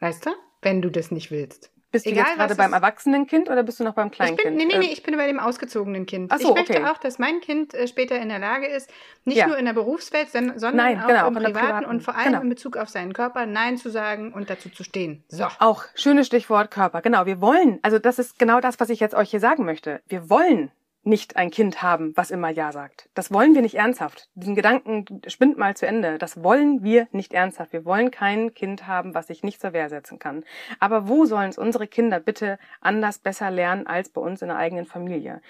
Weißt 0.00 0.26
du? 0.26 0.30
Wenn 0.60 0.82
du 0.82 0.90
das 0.90 1.10
nicht 1.10 1.30
willst. 1.30 1.71
Bist 1.92 2.06
Egal, 2.06 2.24
du 2.24 2.28
jetzt 2.30 2.38
gerade 2.38 2.54
beim 2.54 2.72
erwachsenen 2.72 3.26
Kind 3.26 3.50
oder 3.50 3.62
bist 3.62 3.78
du 3.78 3.84
noch 3.84 3.92
beim 3.92 4.10
kleinen 4.10 4.38
Kind? 4.38 4.56
Nee, 4.56 4.64
nee, 4.64 4.78
nee, 4.78 4.86
ich 4.86 5.02
bin 5.02 5.14
bei 5.18 5.26
dem 5.26 5.38
ausgezogenen 5.38 6.06
Kind. 6.06 6.32
Ach 6.32 6.38
so, 6.38 6.48
ich 6.48 6.54
möchte 6.54 6.72
okay. 6.72 6.86
auch, 6.86 6.96
dass 6.96 7.18
mein 7.18 7.42
Kind 7.42 7.74
äh, 7.74 7.86
später 7.86 8.18
in 8.18 8.30
der 8.30 8.38
Lage 8.38 8.66
ist, 8.66 8.90
nicht 9.26 9.36
ja. 9.36 9.46
nur 9.46 9.58
in 9.58 9.66
der 9.66 9.74
Berufswelt, 9.74 10.30
sondern 10.30 10.74
Nein, 10.74 11.02
auch 11.02 11.06
genau, 11.06 11.28
im 11.28 11.34
Privaten, 11.34 11.54
Privaten, 11.54 11.84
und 11.84 12.02
vor 12.02 12.16
allem 12.16 12.28
genau. 12.28 12.40
in 12.40 12.48
Bezug 12.48 12.78
auf 12.78 12.88
seinen 12.88 13.12
Körper 13.12 13.44
Nein 13.44 13.76
zu 13.76 13.90
sagen 13.90 14.32
und 14.32 14.48
dazu 14.48 14.70
zu 14.70 14.84
stehen. 14.84 15.22
So. 15.28 15.46
Auch 15.58 15.84
schönes 15.94 16.28
Stichwort 16.28 16.70
Körper. 16.70 17.02
Genau, 17.02 17.26
wir 17.26 17.42
wollen, 17.42 17.78
also 17.82 17.98
das 17.98 18.18
ist 18.18 18.38
genau 18.38 18.60
das, 18.60 18.80
was 18.80 18.88
ich 18.88 18.98
jetzt 18.98 19.14
euch 19.14 19.30
hier 19.30 19.40
sagen 19.40 19.66
möchte. 19.66 20.00
Wir 20.08 20.30
wollen 20.30 20.70
nicht 21.04 21.36
ein 21.36 21.50
Kind 21.50 21.82
haben, 21.82 22.16
was 22.16 22.30
immer 22.30 22.48
Ja 22.48 22.70
sagt. 22.70 23.08
Das 23.14 23.32
wollen 23.32 23.54
wir 23.54 23.62
nicht 23.62 23.74
ernsthaft. 23.74 24.28
Diesen 24.34 24.54
Gedanken 24.54 25.04
spinnt 25.26 25.58
mal 25.58 25.76
zu 25.76 25.86
Ende. 25.86 26.18
Das 26.18 26.42
wollen 26.42 26.82
wir 26.84 27.08
nicht 27.10 27.32
ernsthaft. 27.32 27.72
Wir 27.72 27.84
wollen 27.84 28.10
kein 28.10 28.54
Kind 28.54 28.86
haben, 28.86 29.14
was 29.14 29.26
sich 29.26 29.42
nicht 29.42 29.60
zur 29.60 29.72
Wehr 29.72 29.88
setzen 29.88 30.18
kann. 30.18 30.44
Aber 30.78 31.08
wo 31.08 31.24
sollen 31.24 31.50
es 31.50 31.58
unsere 31.58 31.88
Kinder 31.88 32.20
bitte 32.20 32.58
anders 32.80 33.18
besser 33.18 33.50
lernen 33.50 33.86
als 33.86 34.10
bei 34.10 34.20
uns 34.20 34.42
in 34.42 34.48
der 34.48 34.56
eigenen 34.56 34.86
Familie? 34.86 35.42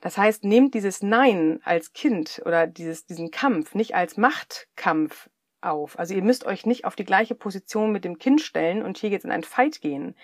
Das 0.00 0.16
heißt, 0.16 0.44
nehmt 0.44 0.74
dieses 0.74 1.02
Nein 1.02 1.60
als 1.64 1.92
Kind 1.92 2.40
oder 2.46 2.68
dieses, 2.68 3.06
diesen 3.06 3.32
Kampf 3.32 3.74
nicht 3.74 3.96
als 3.96 4.16
Machtkampf 4.16 5.28
auf. 5.60 5.98
Also 5.98 6.14
ihr 6.14 6.22
müsst 6.22 6.46
euch 6.46 6.66
nicht 6.66 6.84
auf 6.84 6.96
die 6.96 7.04
gleiche 7.04 7.34
Position 7.34 7.92
mit 7.92 8.04
dem 8.04 8.18
Kind 8.18 8.40
stellen 8.40 8.82
und 8.82 8.98
hier 8.98 9.10
jetzt 9.10 9.24
in 9.24 9.32
einen 9.32 9.42
Fight 9.42 9.80
gehen. 9.80 10.14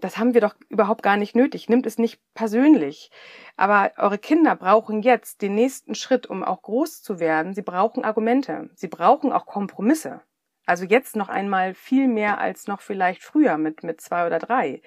Das 0.00 0.16
haben 0.16 0.34
wir 0.34 0.40
doch 0.40 0.54
überhaupt 0.68 1.02
gar 1.02 1.16
nicht 1.16 1.34
nötig. 1.34 1.68
Nimmt 1.68 1.86
es 1.86 1.98
nicht 1.98 2.20
persönlich. 2.34 3.10
Aber 3.56 3.92
eure 3.96 4.18
Kinder 4.18 4.54
brauchen 4.54 5.02
jetzt 5.02 5.42
den 5.42 5.54
nächsten 5.54 5.94
Schritt, 5.94 6.26
um 6.26 6.44
auch 6.44 6.62
groß 6.62 7.02
zu 7.02 7.18
werden. 7.18 7.54
Sie 7.54 7.62
brauchen 7.62 8.04
Argumente. 8.04 8.70
Sie 8.74 8.88
brauchen 8.88 9.32
auch 9.32 9.46
Kompromisse. 9.46 10.20
Also 10.66 10.84
jetzt 10.84 11.16
noch 11.16 11.30
einmal 11.30 11.72
viel 11.74 12.08
mehr 12.08 12.38
als 12.38 12.66
noch 12.66 12.82
vielleicht 12.82 13.22
früher 13.22 13.56
mit, 13.56 13.82
mit 13.82 14.00
zwei 14.00 14.26
oder 14.26 14.38
drei. 14.38 14.82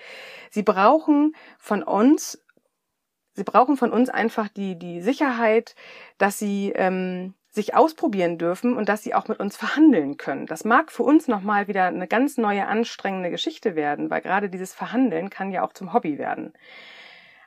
Sie 0.52 0.62
brauchen 0.62 1.36
von 1.58 1.82
uns, 1.82 2.40
sie 3.34 3.44
brauchen 3.44 3.78
von 3.78 3.92
uns 3.92 4.10
einfach 4.10 4.48
die, 4.48 4.78
die 4.78 5.02
Sicherheit, 5.02 5.76
dass 6.20 6.38
sie 6.38 6.72
ähm, 6.76 7.34
sich 7.52 7.76
ausprobieren 7.76 8.38
dürfen 8.38 8.78
und 8.78 8.88
dass 8.88 9.04
sie 9.04 9.14
auch 9.14 9.28
mit 9.28 9.40
uns 9.40 9.58
verhandeln 9.58 10.18
können. 10.18 10.46
Das 10.46 10.64
mag 10.64 10.92
für 10.92 11.04
uns 11.04 11.28
nochmal 11.28 11.68
wieder 11.68 11.86
eine 11.86 12.08
ganz 12.08 12.38
neue 12.38 12.66
anstrengende 12.66 13.30
Geschichte 13.30 13.76
werden, 13.76 14.10
weil 14.10 14.22
gerade 14.22 14.50
dieses 14.50 14.74
Verhandeln 14.74 15.30
kann 15.30 15.52
ja 15.52 15.64
auch 15.64 15.74
zum 15.74 15.94
Hobby 15.94 16.18
werden. 16.18 16.54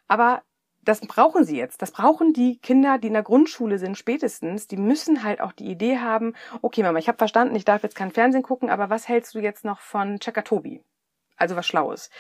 Aber 0.07 0.43
das 0.83 1.01
brauchen 1.01 1.45
sie 1.45 1.57
jetzt. 1.57 1.81
Das 1.81 1.93
brauchen 1.93 2.35
die 2.35 2.59
Kinder, 2.59 2.99
die 2.99 3.07
in 3.07 3.15
der 3.15 3.23
Grundschule 3.23 3.79
sind, 3.79 3.97
spätestens. 3.97 4.67
Die 4.67 4.77
müssen 4.77 5.25
halt 5.25 5.41
auch 5.41 5.53
die 5.53 5.71
Idee 5.71 5.99
haben, 5.99 6.35
okay, 6.61 6.83
Mama, 6.83 6.99
ich 6.99 7.09
habe 7.09 7.17
verstanden, 7.17 7.57
ich 7.57 7.65
darf 7.65 7.83
jetzt 7.83 7.97
kein 7.97 8.11
Fernsehen 8.11 8.43
gucken, 8.43 8.69
aber 8.69 8.91
was 8.91 9.09
hältst 9.09 9.35
du 9.35 9.39
jetzt 9.39 9.65
noch 9.65 9.81
von 9.81 10.21
Checker 10.21 10.45
Tobi? 10.45 10.83
Also 11.37 11.57
was 11.57 11.67
Schlaues. 11.67 12.11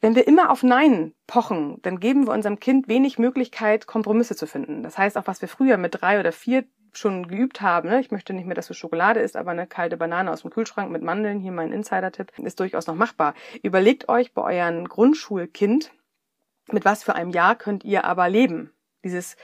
Wenn 0.00 0.14
wir 0.14 0.28
immer 0.28 0.50
auf 0.50 0.62
Nein 0.62 1.12
pochen, 1.26 1.82
dann 1.82 1.98
geben 1.98 2.26
wir 2.26 2.32
unserem 2.32 2.60
Kind 2.60 2.86
wenig 2.86 3.18
Möglichkeit, 3.18 3.88
Kompromisse 3.88 4.36
zu 4.36 4.46
finden. 4.46 4.84
Das 4.84 4.96
heißt, 4.96 5.18
auch 5.18 5.26
was 5.26 5.40
wir 5.40 5.48
früher 5.48 5.76
mit 5.76 6.00
drei 6.00 6.20
oder 6.20 6.30
vier 6.30 6.64
schon 6.98 7.28
geübt 7.28 7.60
haben, 7.60 7.88
ne? 7.88 8.00
ich 8.00 8.10
möchte 8.10 8.32
nicht 8.32 8.46
mehr, 8.46 8.54
dass 8.54 8.66
du 8.66 8.74
Schokolade 8.74 9.20
isst, 9.20 9.36
aber 9.36 9.52
eine 9.52 9.66
kalte 9.66 9.96
Banane 9.96 10.30
aus 10.30 10.42
dem 10.42 10.50
Kühlschrank 10.50 10.90
mit 10.90 11.02
Mandeln, 11.02 11.40
hier 11.40 11.52
mein 11.52 11.72
Insider-Tipp, 11.72 12.38
ist 12.38 12.60
durchaus 12.60 12.86
noch 12.86 12.94
machbar. 12.94 13.34
Überlegt 13.62 14.08
euch 14.08 14.34
bei 14.34 14.42
euren 14.42 14.88
Grundschulkind, 14.88 15.92
mit 16.70 16.84
was 16.84 17.02
für 17.02 17.14
einem 17.14 17.30
Jahr 17.30 17.56
könnt 17.56 17.84
ihr 17.84 18.04
aber 18.04 18.28
leben? 18.28 18.72
Dieses 19.04 19.36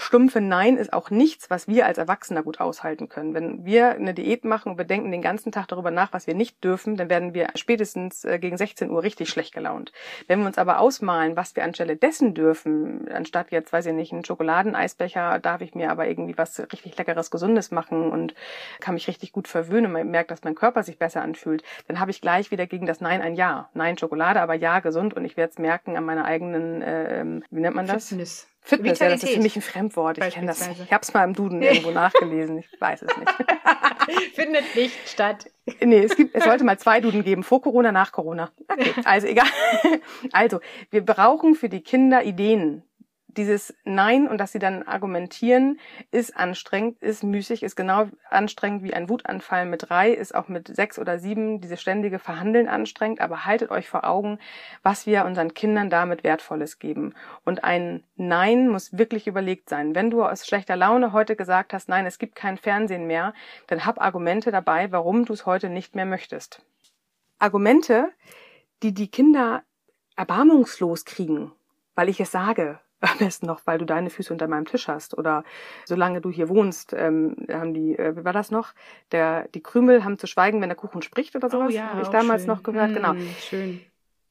stumpfe 0.00 0.40
Nein 0.40 0.76
ist 0.76 0.92
auch 0.92 1.10
nichts, 1.10 1.50
was 1.50 1.68
wir 1.68 1.86
als 1.86 1.98
Erwachsener 1.98 2.42
gut 2.42 2.60
aushalten 2.60 3.08
können. 3.08 3.34
Wenn 3.34 3.64
wir 3.64 3.90
eine 3.90 4.14
Diät 4.14 4.44
machen 4.44 4.72
und 4.72 4.78
wir 4.78 4.84
denken 4.84 5.10
den 5.10 5.22
ganzen 5.22 5.52
Tag 5.52 5.68
darüber 5.68 5.90
nach, 5.90 6.12
was 6.12 6.26
wir 6.26 6.34
nicht 6.34 6.62
dürfen, 6.64 6.96
dann 6.96 7.10
werden 7.10 7.34
wir 7.34 7.48
spätestens 7.54 8.24
äh, 8.24 8.38
gegen 8.38 8.56
16 8.56 8.90
Uhr 8.90 9.02
richtig 9.02 9.28
schlecht 9.28 9.52
gelaunt. 9.52 9.92
Wenn 10.26 10.40
wir 10.40 10.46
uns 10.46 10.58
aber 10.58 10.80
ausmalen, 10.80 11.36
was 11.36 11.54
wir 11.54 11.64
anstelle 11.64 11.96
dessen 11.96 12.34
dürfen, 12.34 13.08
anstatt 13.12 13.50
jetzt, 13.50 13.72
weiß 13.72 13.86
ich 13.86 13.92
nicht, 13.92 14.12
einen 14.12 14.24
Schokoladeneisbecher, 14.24 15.38
darf 15.38 15.60
ich 15.60 15.74
mir 15.74 15.90
aber 15.90 16.08
irgendwie 16.08 16.38
was 16.38 16.58
richtig 16.72 16.96
leckeres, 16.96 17.30
gesundes 17.30 17.70
machen 17.70 18.10
und 18.10 18.34
kann 18.80 18.94
mich 18.94 19.06
richtig 19.06 19.32
gut 19.32 19.48
verwöhnen, 19.48 19.92
man 19.92 20.10
merkt, 20.10 20.30
dass 20.30 20.44
mein 20.44 20.54
Körper 20.54 20.82
sich 20.82 20.98
besser 20.98 21.22
anfühlt, 21.22 21.62
dann 21.88 22.00
habe 22.00 22.10
ich 22.10 22.20
gleich 22.20 22.50
wieder 22.50 22.66
gegen 22.66 22.86
das 22.86 23.00
Nein 23.00 23.20
ein 23.20 23.34
Ja. 23.34 23.68
Nein 23.74 23.98
Schokolade, 23.98 24.40
aber 24.40 24.54
Ja 24.54 24.80
gesund 24.80 25.14
und 25.14 25.24
ich 25.24 25.36
werde 25.36 25.50
es 25.50 25.58
merken 25.58 25.96
an 25.96 26.04
meiner 26.04 26.24
eigenen, 26.24 26.82
äh, 26.82 27.24
wie 27.50 27.60
nennt 27.60 27.76
man 27.76 27.86
das? 27.86 28.08
Fitness. 28.08 28.49
Fitness, 28.62 28.98
ja, 28.98 29.08
das 29.08 29.22
ist 29.22 29.32
für 29.32 29.40
mich 29.40 29.56
ein 29.56 29.62
Fremdwort. 29.62 30.18
Ich 30.18 30.34
kenne 30.34 30.48
das. 30.48 30.68
Ich 30.68 30.92
habe 30.92 31.02
es 31.02 31.12
mal 31.14 31.24
im 31.24 31.34
Duden 31.34 31.62
irgendwo 31.62 31.90
nachgelesen. 31.90 32.58
Ich 32.58 32.80
weiß 32.80 33.02
es 33.02 33.16
nicht. 33.16 33.32
Findet 34.34 34.74
nicht 34.74 35.08
statt. 35.08 35.50
Nee, 35.80 36.04
es 36.04 36.16
gibt, 36.16 36.34
es 36.34 36.44
sollte 36.44 36.64
mal 36.64 36.78
zwei 36.78 37.00
Duden 37.00 37.24
geben, 37.24 37.42
vor 37.42 37.62
Corona, 37.62 37.90
nach 37.90 38.12
Corona. 38.12 38.50
Okay, 38.68 38.92
also 39.04 39.26
egal. 39.26 39.48
Also, 40.32 40.60
wir 40.90 41.04
brauchen 41.04 41.54
für 41.54 41.68
die 41.68 41.80
Kinder 41.80 42.22
Ideen 42.22 42.82
dieses 43.36 43.74
Nein 43.84 44.28
und 44.28 44.38
dass 44.38 44.52
sie 44.52 44.58
dann 44.58 44.82
argumentieren, 44.82 45.78
ist 46.10 46.36
anstrengend, 46.36 47.00
ist 47.02 47.22
müßig, 47.22 47.62
ist 47.62 47.76
genau 47.76 48.08
anstrengend 48.28 48.82
wie 48.82 48.94
ein 48.94 49.08
Wutanfall 49.08 49.66
mit 49.66 49.88
drei, 49.88 50.10
ist 50.10 50.34
auch 50.34 50.48
mit 50.48 50.68
sechs 50.68 50.98
oder 50.98 51.18
sieben 51.18 51.60
diese 51.60 51.76
ständige 51.76 52.18
Verhandeln 52.18 52.68
anstrengend, 52.68 53.20
aber 53.20 53.44
haltet 53.44 53.70
euch 53.70 53.88
vor 53.88 54.04
Augen, 54.04 54.38
was 54.82 55.06
wir 55.06 55.24
unseren 55.24 55.54
Kindern 55.54 55.90
damit 55.90 56.24
Wertvolles 56.24 56.78
geben. 56.78 57.14
Und 57.44 57.64
ein 57.64 58.04
Nein 58.16 58.68
muss 58.68 58.96
wirklich 58.96 59.26
überlegt 59.26 59.68
sein. 59.68 59.94
Wenn 59.94 60.10
du 60.10 60.22
aus 60.22 60.46
schlechter 60.46 60.76
Laune 60.76 61.12
heute 61.12 61.36
gesagt 61.36 61.72
hast, 61.72 61.88
nein, 61.88 62.06
es 62.06 62.18
gibt 62.18 62.34
kein 62.34 62.58
Fernsehen 62.58 63.06
mehr, 63.06 63.34
dann 63.66 63.84
hab 63.86 64.00
Argumente 64.00 64.50
dabei, 64.50 64.92
warum 64.92 65.24
du 65.24 65.32
es 65.32 65.46
heute 65.46 65.68
nicht 65.68 65.94
mehr 65.94 66.06
möchtest. 66.06 66.62
Argumente, 67.38 68.10
die 68.82 68.92
die 68.92 69.08
Kinder 69.08 69.62
erbarmungslos 70.16 71.04
kriegen, 71.04 71.52
weil 71.94 72.08
ich 72.08 72.20
es 72.20 72.30
sage, 72.30 72.78
am 73.00 73.18
besten 73.18 73.46
noch, 73.46 73.60
weil 73.64 73.78
du 73.78 73.84
deine 73.84 74.10
Füße 74.10 74.32
unter 74.32 74.48
meinem 74.48 74.66
Tisch 74.66 74.88
hast. 74.88 75.16
Oder 75.16 75.44
solange 75.84 76.20
du 76.20 76.30
hier 76.30 76.48
wohnst, 76.48 76.92
ähm, 76.92 77.36
haben 77.50 77.74
die, 77.74 77.98
äh, 77.98 78.16
wie 78.16 78.24
war 78.24 78.32
das 78.32 78.50
noch? 78.50 78.72
Der, 79.12 79.48
die 79.48 79.62
Krümel 79.62 80.04
haben 80.04 80.18
zu 80.18 80.26
schweigen, 80.26 80.60
wenn 80.60 80.68
der 80.68 80.76
Kuchen 80.76 81.02
spricht 81.02 81.34
oder 81.36 81.48
sowas. 81.48 81.70
Oh 81.70 81.74
ja, 81.74 81.90
Habe 81.90 82.02
ich 82.02 82.08
damals 82.08 82.42
schön. 82.42 82.48
noch 82.48 82.62
gehört. 82.62 82.94
Genau. 82.94 83.14
Mm, 83.14 83.28
schön. 83.40 83.80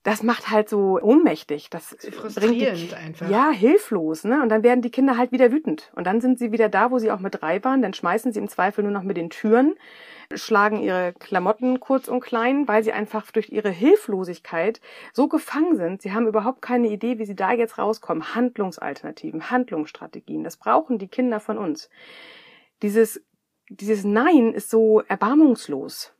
Das 0.04 0.24
macht 0.24 0.50
halt 0.50 0.70
so 0.70 1.00
ohnmächtig. 1.02 1.70
Das 1.70 1.96
frustrierend 2.12 2.92
die, 2.92 2.96
einfach. 2.96 3.30
Ja, 3.30 3.52
hilflos. 3.52 4.24
Ne? 4.24 4.42
Und 4.42 4.50
dann 4.50 4.64
werden 4.64 4.82
die 4.82 4.92
Kinder 4.92 5.18
halt 5.18 5.32
wieder 5.32 5.52
wütend. 5.52 5.92
Und 5.96 6.08
dann 6.08 6.22
sind 6.22 6.40
sie 6.40 6.52
wieder 6.52 6.70
da, 6.70 6.90
wo 6.90 7.00
sie 7.00 7.12
auch 7.12 7.20
mit 7.20 7.42
drei 7.42 7.64
waren. 7.64 7.82
Dann 7.82 7.94
schmeißen 7.94 8.32
sie 8.32 8.40
im 8.40 8.48
Zweifel 8.48 8.84
nur 8.84 8.94
noch 8.94 9.04
mit 9.04 9.18
den 9.18 9.30
Türen 9.30 9.76
schlagen 10.36 10.82
ihre 10.82 11.14
Klamotten 11.14 11.80
kurz 11.80 12.08
und 12.08 12.20
klein, 12.20 12.68
weil 12.68 12.84
sie 12.84 12.92
einfach 12.92 13.32
durch 13.32 13.50
ihre 13.50 13.70
Hilflosigkeit 13.70 14.80
so 15.14 15.28
gefangen 15.28 15.76
sind. 15.76 16.02
Sie 16.02 16.14
haben 16.14 16.28
überhaupt 16.28 16.62
keine 16.62 16.90
Idee, 16.90 17.18
wie 17.18 17.26
sie 17.26 17.36
da 17.36 17.52
jetzt 17.52 17.78
rauskommen. 17.78 18.36
Handlungsalternativen, 18.36 19.50
Handlungsstrategien. 19.50 20.44
Das 20.44 20.58
brauchen 20.58 21.00
die 21.00 21.08
Kinder 21.08 21.40
von 21.40 21.58
uns. 21.58 21.90
Dieses, 22.82 23.24
dieses 23.70 24.04
Nein 24.04 24.54
ist 24.54 24.70
so 24.70 25.02
erbarmungslos. 25.02 26.14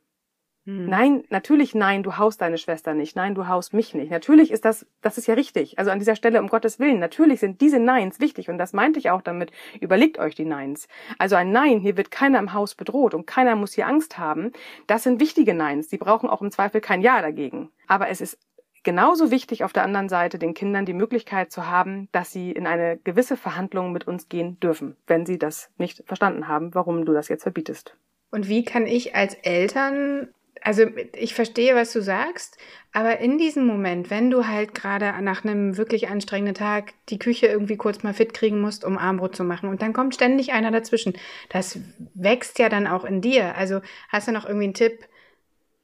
Hm. 0.66 0.86
Nein, 0.86 1.24
natürlich 1.30 1.74
nein, 1.74 2.02
du 2.02 2.18
haust 2.18 2.40
deine 2.40 2.58
Schwester 2.58 2.92
nicht. 2.92 3.16
Nein, 3.16 3.34
du 3.34 3.48
haust 3.48 3.72
mich 3.72 3.94
nicht. 3.94 4.10
Natürlich 4.10 4.50
ist 4.50 4.64
das, 4.64 4.86
das 5.00 5.16
ist 5.16 5.26
ja 5.26 5.34
richtig. 5.34 5.78
Also 5.78 5.90
an 5.90 5.98
dieser 5.98 6.16
Stelle, 6.16 6.40
um 6.40 6.48
Gottes 6.48 6.78
Willen, 6.78 6.98
natürlich 6.98 7.40
sind 7.40 7.60
diese 7.60 7.78
Neins 7.78 8.20
wichtig 8.20 8.50
und 8.50 8.58
das 8.58 8.72
meinte 8.72 8.98
ich 8.98 9.10
auch 9.10 9.22
damit. 9.22 9.52
Überlegt 9.80 10.18
euch 10.18 10.34
die 10.34 10.44
Neins. 10.44 10.86
Also 11.18 11.36
ein 11.36 11.50
Nein, 11.50 11.80
hier 11.80 11.96
wird 11.96 12.10
keiner 12.10 12.38
im 12.38 12.52
Haus 12.52 12.74
bedroht 12.74 13.14
und 13.14 13.26
keiner 13.26 13.56
muss 13.56 13.72
hier 13.72 13.86
Angst 13.86 14.18
haben. 14.18 14.52
Das 14.86 15.02
sind 15.02 15.20
wichtige 15.20 15.54
Neins. 15.54 15.88
Die 15.88 15.98
brauchen 15.98 16.28
auch 16.28 16.42
im 16.42 16.50
Zweifel 16.50 16.80
kein 16.80 17.00
Ja 17.00 17.22
dagegen. 17.22 17.70
Aber 17.86 18.08
es 18.08 18.20
ist 18.20 18.38
genauso 18.82 19.30
wichtig 19.30 19.64
auf 19.64 19.72
der 19.72 19.84
anderen 19.84 20.08
Seite, 20.08 20.38
den 20.38 20.54
Kindern 20.54 20.84
die 20.84 20.94
Möglichkeit 20.94 21.52
zu 21.52 21.68
haben, 21.68 22.08
dass 22.12 22.32
sie 22.32 22.52
in 22.52 22.66
eine 22.66 22.98
gewisse 22.98 23.36
Verhandlung 23.36 23.92
mit 23.92 24.06
uns 24.06 24.28
gehen 24.28 24.58
dürfen, 24.60 24.96
wenn 25.06 25.26
sie 25.26 25.38
das 25.38 25.70
nicht 25.78 26.02
verstanden 26.06 26.48
haben, 26.48 26.74
warum 26.74 27.04
du 27.04 27.12
das 27.12 27.28
jetzt 27.28 27.42
verbietest. 27.42 27.96
Und 28.30 28.48
wie 28.48 28.64
kann 28.64 28.86
ich 28.86 29.14
als 29.14 29.34
Eltern 29.34 30.28
also 30.62 30.84
ich 31.14 31.34
verstehe, 31.34 31.74
was 31.74 31.92
du 31.92 32.02
sagst, 32.02 32.58
aber 32.92 33.18
in 33.18 33.38
diesem 33.38 33.66
Moment, 33.66 34.10
wenn 34.10 34.30
du 34.30 34.46
halt 34.46 34.74
gerade 34.74 35.20
nach 35.22 35.44
einem 35.44 35.76
wirklich 35.76 36.08
anstrengenden 36.08 36.54
Tag 36.54 36.92
die 37.08 37.18
Küche 37.18 37.46
irgendwie 37.46 37.76
kurz 37.76 38.02
mal 38.02 38.14
fit 38.14 38.34
kriegen 38.34 38.60
musst, 38.60 38.84
um 38.84 38.98
Armbrot 38.98 39.36
zu 39.36 39.44
machen 39.44 39.68
und 39.68 39.82
dann 39.82 39.92
kommt 39.92 40.14
ständig 40.14 40.52
einer 40.52 40.70
dazwischen, 40.70 41.14
das 41.48 41.78
wächst 42.14 42.58
ja 42.58 42.68
dann 42.68 42.86
auch 42.86 43.04
in 43.04 43.20
dir. 43.20 43.54
Also 43.56 43.80
hast 44.08 44.28
du 44.28 44.32
noch 44.32 44.44
irgendwie 44.44 44.64
einen 44.64 44.74
Tipp? 44.74 45.06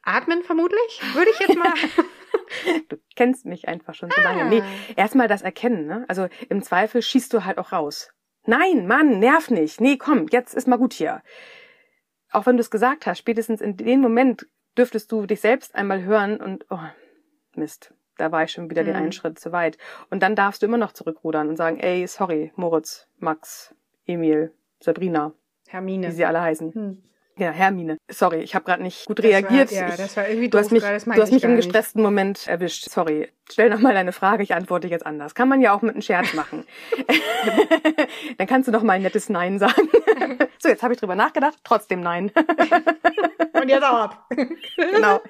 Atmen 0.02 0.42
vermutlich, 0.42 1.00
würde 1.14 1.30
ich 1.32 1.38
jetzt 1.40 1.56
mal. 1.56 1.72
du 2.88 2.96
kennst 3.16 3.44
mich 3.44 3.66
einfach 3.66 3.94
schon 3.94 4.10
so 4.10 4.20
lange. 4.20 4.42
Ah. 4.42 4.48
Nee, 4.48 4.62
erstmal 4.94 5.26
das 5.26 5.42
Erkennen, 5.42 5.86
ne? 5.86 6.04
Also 6.06 6.28
im 6.48 6.62
Zweifel 6.62 7.02
schießt 7.02 7.32
du 7.32 7.44
halt 7.44 7.58
auch 7.58 7.72
raus. 7.72 8.10
Nein, 8.44 8.86
Mann, 8.86 9.18
nerv 9.18 9.50
nicht. 9.50 9.80
Nee, 9.80 9.96
komm, 9.96 10.26
jetzt 10.30 10.54
ist 10.54 10.68
mal 10.68 10.76
gut 10.76 10.92
hier 10.92 11.22
auch 12.36 12.46
wenn 12.46 12.56
du 12.56 12.60
es 12.60 12.70
gesagt 12.70 13.06
hast, 13.06 13.18
spätestens 13.18 13.60
in 13.60 13.76
dem 13.76 14.00
Moment 14.00 14.46
dürftest 14.76 15.10
du 15.12 15.26
dich 15.26 15.40
selbst 15.40 15.74
einmal 15.74 16.04
hören 16.04 16.40
und, 16.40 16.66
oh, 16.70 16.78
Mist, 17.54 17.94
da 18.16 18.32
war 18.32 18.44
ich 18.44 18.52
schon 18.52 18.70
wieder 18.70 18.82
mhm. 18.82 18.86
den 18.86 18.96
einen 18.96 19.12
Schritt 19.12 19.38
zu 19.38 19.52
weit. 19.52 19.78
Und 20.10 20.22
dann 20.22 20.34
darfst 20.34 20.62
du 20.62 20.66
immer 20.66 20.78
noch 20.78 20.92
zurückrudern 20.92 21.48
und 21.48 21.56
sagen, 21.56 21.78
ey, 21.78 22.06
sorry, 22.06 22.52
Moritz, 22.56 23.08
Max, 23.18 23.74
Emil, 24.06 24.52
Sabrina. 24.80 25.32
Hermine. 25.68 26.08
Wie 26.08 26.12
sie 26.12 26.24
alle 26.24 26.40
heißen. 26.40 26.74
Hm. 26.74 27.02
Ja, 27.38 27.50
Hermine. 27.50 27.98
Sorry, 28.08 28.38
ich 28.38 28.54
habe 28.54 28.64
gerade 28.64 28.82
nicht 28.82 29.04
gut 29.04 29.18
das 29.18 29.26
reagiert. 29.26 29.70
War, 29.70 29.78
ja, 29.78 29.88
ich, 29.90 29.96
das 29.96 30.16
war 30.16 30.26
irgendwie 30.26 30.48
du 30.48 30.56
doof, 30.56 30.64
hast 30.64 30.72
mich, 30.72 30.82
du 30.82 31.22
hast 31.22 31.32
mich 31.32 31.44
im 31.44 31.56
gestressten 31.56 32.00
nicht. 32.00 32.06
Moment 32.06 32.46
erwischt. 32.46 32.88
Sorry. 32.88 33.30
Stell 33.50 33.68
noch 33.68 33.78
mal 33.78 33.92
deine 33.92 34.12
Frage, 34.12 34.42
ich 34.42 34.54
antworte 34.54 34.88
jetzt 34.88 35.04
anders. 35.04 35.34
Kann 35.34 35.48
man 35.48 35.60
ja 35.60 35.72
auch 35.72 35.82
mit 35.82 35.92
einem 35.92 36.02
Scherz 36.02 36.32
machen. 36.32 36.64
Dann 38.38 38.46
kannst 38.46 38.68
du 38.68 38.72
noch 38.72 38.82
mal 38.82 38.94
ein 38.94 39.02
nettes 39.02 39.28
Nein 39.28 39.58
sagen. 39.58 39.88
so, 40.58 40.68
jetzt 40.70 40.82
habe 40.82 40.94
ich 40.94 41.00
drüber 41.00 41.14
nachgedacht, 41.14 41.58
trotzdem 41.62 42.00
Nein. 42.00 42.32
Und 43.52 43.68
jetzt 43.68 43.84
auch 43.84 43.98
ab. 43.98 44.28
genau. 44.76 45.20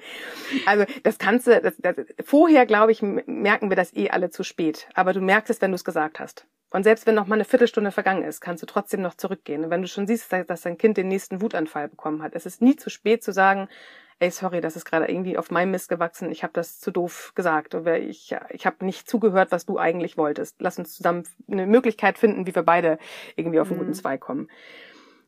Also 0.65 0.85
das 1.03 1.17
kannst 1.17 1.47
du, 1.47 1.61
das, 1.61 1.75
das, 1.77 1.95
vorher, 2.23 2.65
glaube 2.65 2.91
ich, 2.93 3.01
merken 3.01 3.69
wir 3.69 3.75
das 3.75 3.93
eh 3.93 4.09
alle 4.09 4.29
zu 4.29 4.43
spät. 4.43 4.87
Aber 4.93 5.13
du 5.13 5.21
merkst 5.21 5.49
es, 5.49 5.61
wenn 5.61 5.71
du 5.71 5.75
es 5.75 5.83
gesagt 5.83 6.19
hast. 6.19 6.45
Und 6.69 6.83
selbst 6.83 7.05
wenn 7.07 7.15
noch 7.15 7.27
mal 7.27 7.35
eine 7.35 7.45
Viertelstunde 7.45 7.91
vergangen 7.91 8.23
ist, 8.23 8.41
kannst 8.41 8.61
du 8.61 8.67
trotzdem 8.67 9.01
noch 9.01 9.15
zurückgehen. 9.15 9.63
Und 9.63 9.69
wenn 9.69 9.81
du 9.81 9.87
schon 9.87 10.05
siehst, 10.05 10.31
dass 10.47 10.61
dein 10.61 10.77
Kind 10.77 10.97
den 10.97 11.07
nächsten 11.07 11.41
Wutanfall 11.41 11.87
bekommen 11.87 12.21
hat, 12.21 12.35
es 12.35 12.45
ist 12.45 12.61
nie 12.61 12.75
zu 12.75 12.89
spät 12.89 13.23
zu 13.23 13.31
sagen, 13.31 13.69
ey, 14.19 14.31
sorry, 14.31 14.61
das 14.61 14.75
ist 14.75 14.85
gerade 14.85 15.09
irgendwie 15.09 15.37
auf 15.37 15.51
meinem 15.51 15.71
Mist 15.71 15.89
gewachsen, 15.89 16.31
ich 16.31 16.43
habe 16.43 16.53
das 16.53 16.79
zu 16.79 16.91
doof 16.91 17.33
gesagt 17.35 17.75
oder 17.75 17.99
ich, 17.99 18.35
ich 18.49 18.65
habe 18.65 18.83
nicht 18.83 19.07
zugehört, 19.07 19.51
was 19.51 19.65
du 19.65 19.77
eigentlich 19.77 20.17
wolltest. 20.17 20.55
Lass 20.59 20.79
uns 20.79 20.93
zusammen 20.93 21.23
eine 21.49 21.67
Möglichkeit 21.67 22.17
finden, 22.17 22.47
wie 22.47 22.55
wir 22.55 22.63
beide 22.63 22.97
irgendwie 23.35 23.59
auf 23.59 23.67
einen 23.67 23.77
mhm. 23.77 23.83
guten 23.83 23.93
Zweig 23.93 24.19
kommen. 24.19 24.49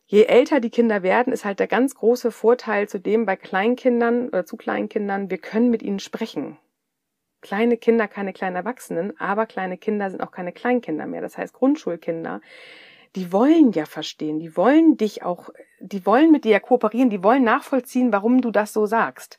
Je 0.07 0.23
älter 0.23 0.59
die 0.59 0.71
Kinder 0.71 1.03
werden, 1.03 1.31
ist 1.31 1.45
halt 1.45 1.59
der 1.59 1.67
ganz 1.67 1.93
große 1.93 2.31
Vorteil 2.31 2.89
zu 2.89 2.99
dem 2.99 3.27
bei 3.27 3.35
Kleinkindern 3.35 4.27
oder 4.29 4.43
zu 4.43 4.57
Kleinkindern, 4.57 5.29
wir 5.29 5.37
können 5.37 5.69
mit 5.69 5.83
ihnen 5.83 5.99
sprechen 5.99 6.57
kleine 7.41 7.77
Kinder 7.77 8.07
keine 8.07 8.33
kleinen 8.33 8.55
Erwachsenen, 8.55 9.19
aber 9.19 9.45
kleine 9.45 9.77
Kinder 9.77 10.09
sind 10.09 10.21
auch 10.21 10.31
keine 10.31 10.51
Kleinkinder 10.51 11.05
mehr. 11.05 11.21
Das 11.21 11.37
heißt, 11.37 11.53
Grundschulkinder, 11.53 12.41
die 13.15 13.31
wollen 13.31 13.71
ja 13.71 13.85
verstehen, 13.85 14.39
die 14.39 14.55
wollen 14.55 14.97
dich 14.97 15.23
auch, 15.23 15.49
die 15.79 16.05
wollen 16.05 16.31
mit 16.31 16.43
dir 16.43 16.59
kooperieren, 16.59 17.09
die 17.09 17.23
wollen 17.23 17.43
nachvollziehen, 17.43 18.11
warum 18.11 18.41
du 18.41 18.51
das 18.51 18.73
so 18.73 18.85
sagst. 18.85 19.37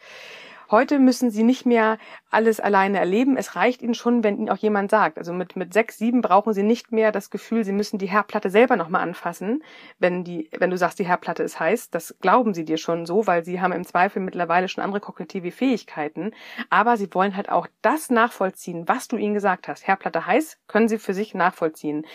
Heute 0.71 1.01
müssen 1.01 1.31
sie 1.31 1.43
nicht 1.43 1.67
mehr 1.67 1.99
alles 2.31 2.61
alleine 2.61 2.99
erleben. 2.99 3.37
Es 3.37 3.57
reicht 3.57 3.83
ihnen 3.83 3.95
schon, 3.95 4.23
wenn 4.23 4.39
ihnen 4.39 4.51
auch 4.51 4.57
jemand 4.57 4.91
sagt. 4.91 5.19
Also 5.19 5.33
mit, 5.33 5.57
mit 5.57 5.73
sechs, 5.73 5.99
sieben 5.99 6.21
brauchen 6.21 6.53
sie 6.53 6.63
nicht 6.63 6.93
mehr 6.93 7.11
das 7.11 7.31
Gefühl, 7.31 7.65
sie 7.65 7.73
müssen 7.73 7.99
die 7.99 8.09
Herdplatte 8.09 8.51
selber 8.51 8.77
nochmal 8.77 9.03
anfassen, 9.03 9.65
wenn 9.99 10.23
die, 10.23 10.49
wenn 10.57 10.71
du 10.71 10.79
sagst, 10.79 11.01
die 11.01 11.07
Herdplatte 11.07 11.43
ist 11.43 11.59
heiß. 11.59 11.91
Das 11.91 12.15
glauben 12.21 12.55
sie 12.55 12.65
dir 12.65 12.79
schon 12.79 13.05
so, 13.05 13.27
weil 13.27 13.45
sie 13.45 13.61
haben 13.61 13.73
im 13.73 13.85
Zweifel 13.85 14.23
mittlerweile 14.23 14.69
schon 14.69 14.85
andere 14.85 15.01
kognitive 15.01 15.51
Fähigkeiten. 15.51 16.33
Aber 16.69 16.97
sie 16.97 17.13
wollen 17.13 17.37
halt 17.37 17.49
auch 17.49 17.67
das 17.83 18.11
nachvollziehen, 18.11 18.87
was 18.87 19.09
du 19.09 19.17
ihnen 19.17 19.35
gesagt 19.35 19.67
hast. 19.67 19.89
Herdplatte 19.89 20.27
heiß, 20.27 20.59
können 20.69 20.89
sie 20.89 20.99
für 20.99 21.15
sich 21.15 21.35
nachvollziehen. 21.35 22.07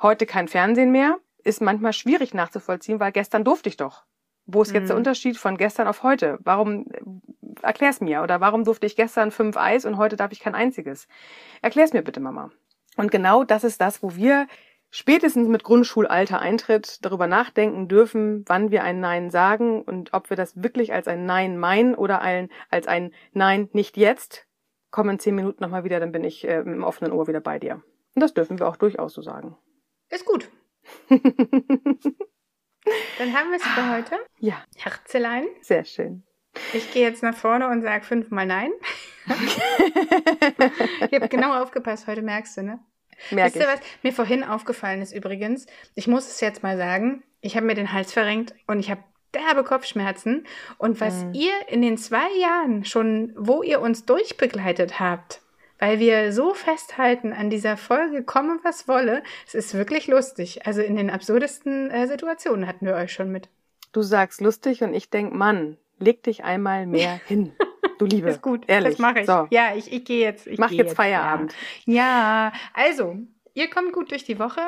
Heute 0.00 0.24
kein 0.24 0.48
Fernsehen 0.48 0.90
mehr, 0.90 1.18
ist 1.44 1.60
manchmal 1.60 1.92
schwierig 1.92 2.32
nachzuvollziehen, 2.32 3.00
weil 3.00 3.12
gestern 3.12 3.44
durfte 3.44 3.68
ich 3.68 3.76
doch. 3.76 4.04
Wo 4.46 4.62
ist 4.62 4.72
jetzt 4.72 4.88
der 4.88 4.96
mhm. 4.96 5.00
Unterschied 5.00 5.36
von 5.36 5.56
gestern 5.56 5.86
auf 5.86 6.02
heute? 6.02 6.38
Warum, 6.42 6.86
erklär's 7.62 8.00
mir. 8.00 8.22
Oder 8.22 8.40
warum 8.40 8.64
durfte 8.64 8.86
ich 8.86 8.96
gestern 8.96 9.30
fünf 9.30 9.56
Eis 9.56 9.84
und 9.84 9.96
heute 9.96 10.16
darf 10.16 10.32
ich 10.32 10.40
kein 10.40 10.54
einziges? 10.54 11.08
Erklär's 11.62 11.92
mir 11.92 12.02
bitte, 12.02 12.20
Mama. 12.20 12.50
Und 12.96 13.10
genau 13.10 13.44
das 13.44 13.64
ist 13.64 13.80
das, 13.80 14.02
wo 14.02 14.16
wir 14.16 14.46
spätestens 14.90 15.48
mit 15.48 15.64
Grundschulalter 15.64 16.40
Eintritt 16.40 17.04
darüber 17.04 17.26
nachdenken 17.26 17.88
dürfen, 17.88 18.44
wann 18.46 18.70
wir 18.70 18.82
ein 18.82 19.00
Nein 19.00 19.30
sagen 19.30 19.82
und 19.82 20.12
ob 20.12 20.30
wir 20.30 20.36
das 20.36 20.62
wirklich 20.62 20.92
als 20.92 21.06
ein 21.06 21.24
Nein 21.24 21.56
meinen 21.58 21.94
oder 21.94 22.20
ein, 22.20 22.50
als 22.70 22.86
ein 22.88 23.12
Nein 23.32 23.68
nicht 23.72 23.96
jetzt. 23.96 24.46
Komm 24.90 25.08
in 25.08 25.18
zehn 25.20 25.36
Minuten 25.36 25.62
nochmal 25.62 25.84
wieder, 25.84 26.00
dann 26.00 26.10
bin 26.10 26.24
ich 26.24 26.46
äh, 26.46 26.60
im 26.60 26.82
offenen 26.82 27.12
Ohr 27.12 27.28
wieder 27.28 27.40
bei 27.40 27.60
dir. 27.60 27.82
Und 28.14 28.22
das 28.22 28.34
dürfen 28.34 28.58
wir 28.58 28.66
auch 28.66 28.76
durchaus 28.76 29.14
so 29.14 29.22
sagen. 29.22 29.56
Ist 30.08 30.24
gut. 30.24 30.50
Dann 33.18 33.34
haben 33.34 33.50
wir 33.50 33.56
es 33.56 33.62
für 33.62 33.90
heute. 33.90 34.16
Ja. 34.38 34.64
Herzelein. 34.76 35.46
Sehr 35.60 35.84
schön. 35.84 36.24
Ich 36.72 36.92
gehe 36.92 37.02
jetzt 37.02 37.22
nach 37.22 37.36
vorne 37.36 37.68
und 37.68 37.82
sage 37.82 38.04
fünfmal 38.04 38.46
Nein. 38.46 38.70
ich 39.26 41.14
habe 41.14 41.28
genau 41.28 41.60
aufgepasst, 41.60 42.06
heute 42.06 42.22
merkst 42.22 42.56
du, 42.56 42.62
ne? 42.62 42.80
Merk 43.30 43.54
Wisst 43.54 43.56
ihr, 43.56 43.68
was 43.68 43.80
mir 44.02 44.12
vorhin 44.12 44.44
aufgefallen 44.44 45.02
ist 45.02 45.12
übrigens? 45.12 45.66
Ich 45.94 46.06
muss 46.06 46.26
es 46.26 46.40
jetzt 46.40 46.62
mal 46.62 46.76
sagen. 46.76 47.22
Ich 47.40 47.56
habe 47.56 47.66
mir 47.66 47.74
den 47.74 47.92
Hals 47.92 48.12
verrenkt 48.12 48.54
und 48.66 48.80
ich 48.80 48.90
habe 48.90 49.02
derbe 49.34 49.64
Kopfschmerzen. 49.64 50.46
Und 50.78 51.00
was 51.00 51.24
mhm. 51.24 51.34
ihr 51.34 51.52
in 51.68 51.82
den 51.82 51.98
zwei 51.98 52.28
Jahren 52.40 52.84
schon, 52.84 53.34
wo 53.36 53.62
ihr 53.62 53.80
uns 53.80 54.04
durchbegleitet 54.06 55.00
habt, 55.00 55.42
weil 55.78 55.98
wir 55.98 56.32
so 56.32 56.54
festhalten 56.54 57.32
an 57.32 57.50
dieser 57.50 57.76
Folge, 57.76 58.22
komme 58.22 58.58
was 58.62 58.86
wolle. 58.88 59.22
Es 59.46 59.54
ist 59.54 59.74
wirklich 59.74 60.06
lustig. 60.06 60.66
Also 60.66 60.82
in 60.82 60.96
den 60.96 61.10
absurdesten 61.10 61.90
äh, 61.90 62.06
Situationen 62.06 62.66
hatten 62.66 62.86
wir 62.86 62.94
euch 62.94 63.12
schon 63.12 63.30
mit. 63.30 63.48
Du 63.92 64.02
sagst 64.02 64.40
lustig 64.40 64.82
und 64.82 64.94
ich 64.94 65.10
denk, 65.10 65.32
Mann, 65.32 65.78
leg 66.00 66.22
dich 66.22 66.44
einmal 66.44 66.86
mehr 66.86 67.20
hin. 67.26 67.52
Du 67.98 68.06
Liebe. 68.06 68.30
Ist 68.30 68.42
gut, 68.42 68.64
ehrlich. 68.66 68.92
Das 68.92 68.98
mache 68.98 69.20
ich. 69.20 69.26
So. 69.26 69.46
Ja, 69.50 69.74
ich, 69.74 69.92
ich 69.92 70.04
gehe 70.04 70.20
jetzt. 70.20 70.46
Ich 70.46 70.58
Mach 70.58 70.70
geh 70.70 70.76
jetzt, 70.76 70.88
jetzt 70.88 70.96
Feierabend. 70.96 71.54
Ja. 71.84 71.94
ja, 71.94 72.52
also, 72.72 73.16
ihr 73.54 73.68
kommt 73.68 73.92
gut 73.92 74.10
durch 74.10 74.24
die 74.24 74.38
Woche. 74.38 74.60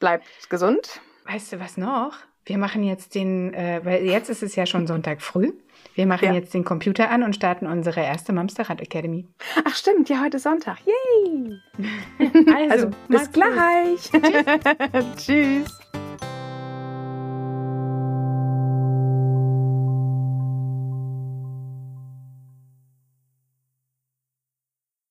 Bleibt 0.00 0.26
gesund. 0.48 1.00
Weißt 1.26 1.52
du 1.52 1.60
was 1.60 1.76
noch? 1.76 2.14
Wir 2.44 2.58
machen 2.58 2.82
jetzt 2.82 3.14
den, 3.14 3.54
äh, 3.54 3.80
weil 3.84 4.04
jetzt 4.04 4.28
ist 4.28 4.42
es 4.42 4.56
ja 4.56 4.66
schon 4.66 4.86
Sonntag 4.86 5.22
früh. 5.22 5.52
Wir 5.94 6.06
machen 6.06 6.28
ja. 6.28 6.34
jetzt 6.34 6.54
den 6.54 6.64
Computer 6.64 7.10
an 7.10 7.22
und 7.22 7.34
starten 7.34 7.66
unsere 7.66 8.00
erste 8.00 8.32
Mamsterrad 8.32 8.80
Academy. 8.80 9.28
Ach 9.64 9.74
stimmt, 9.74 10.08
ja, 10.08 10.20
heute 10.20 10.38
Sonntag. 10.38 10.78
Yay! 10.84 11.60
also, 12.54 12.86
also 12.86 12.90
bis 13.08 13.30
gleich. 13.30 14.10
Tschüss. 14.10 15.26
Tschüss. 15.26 15.79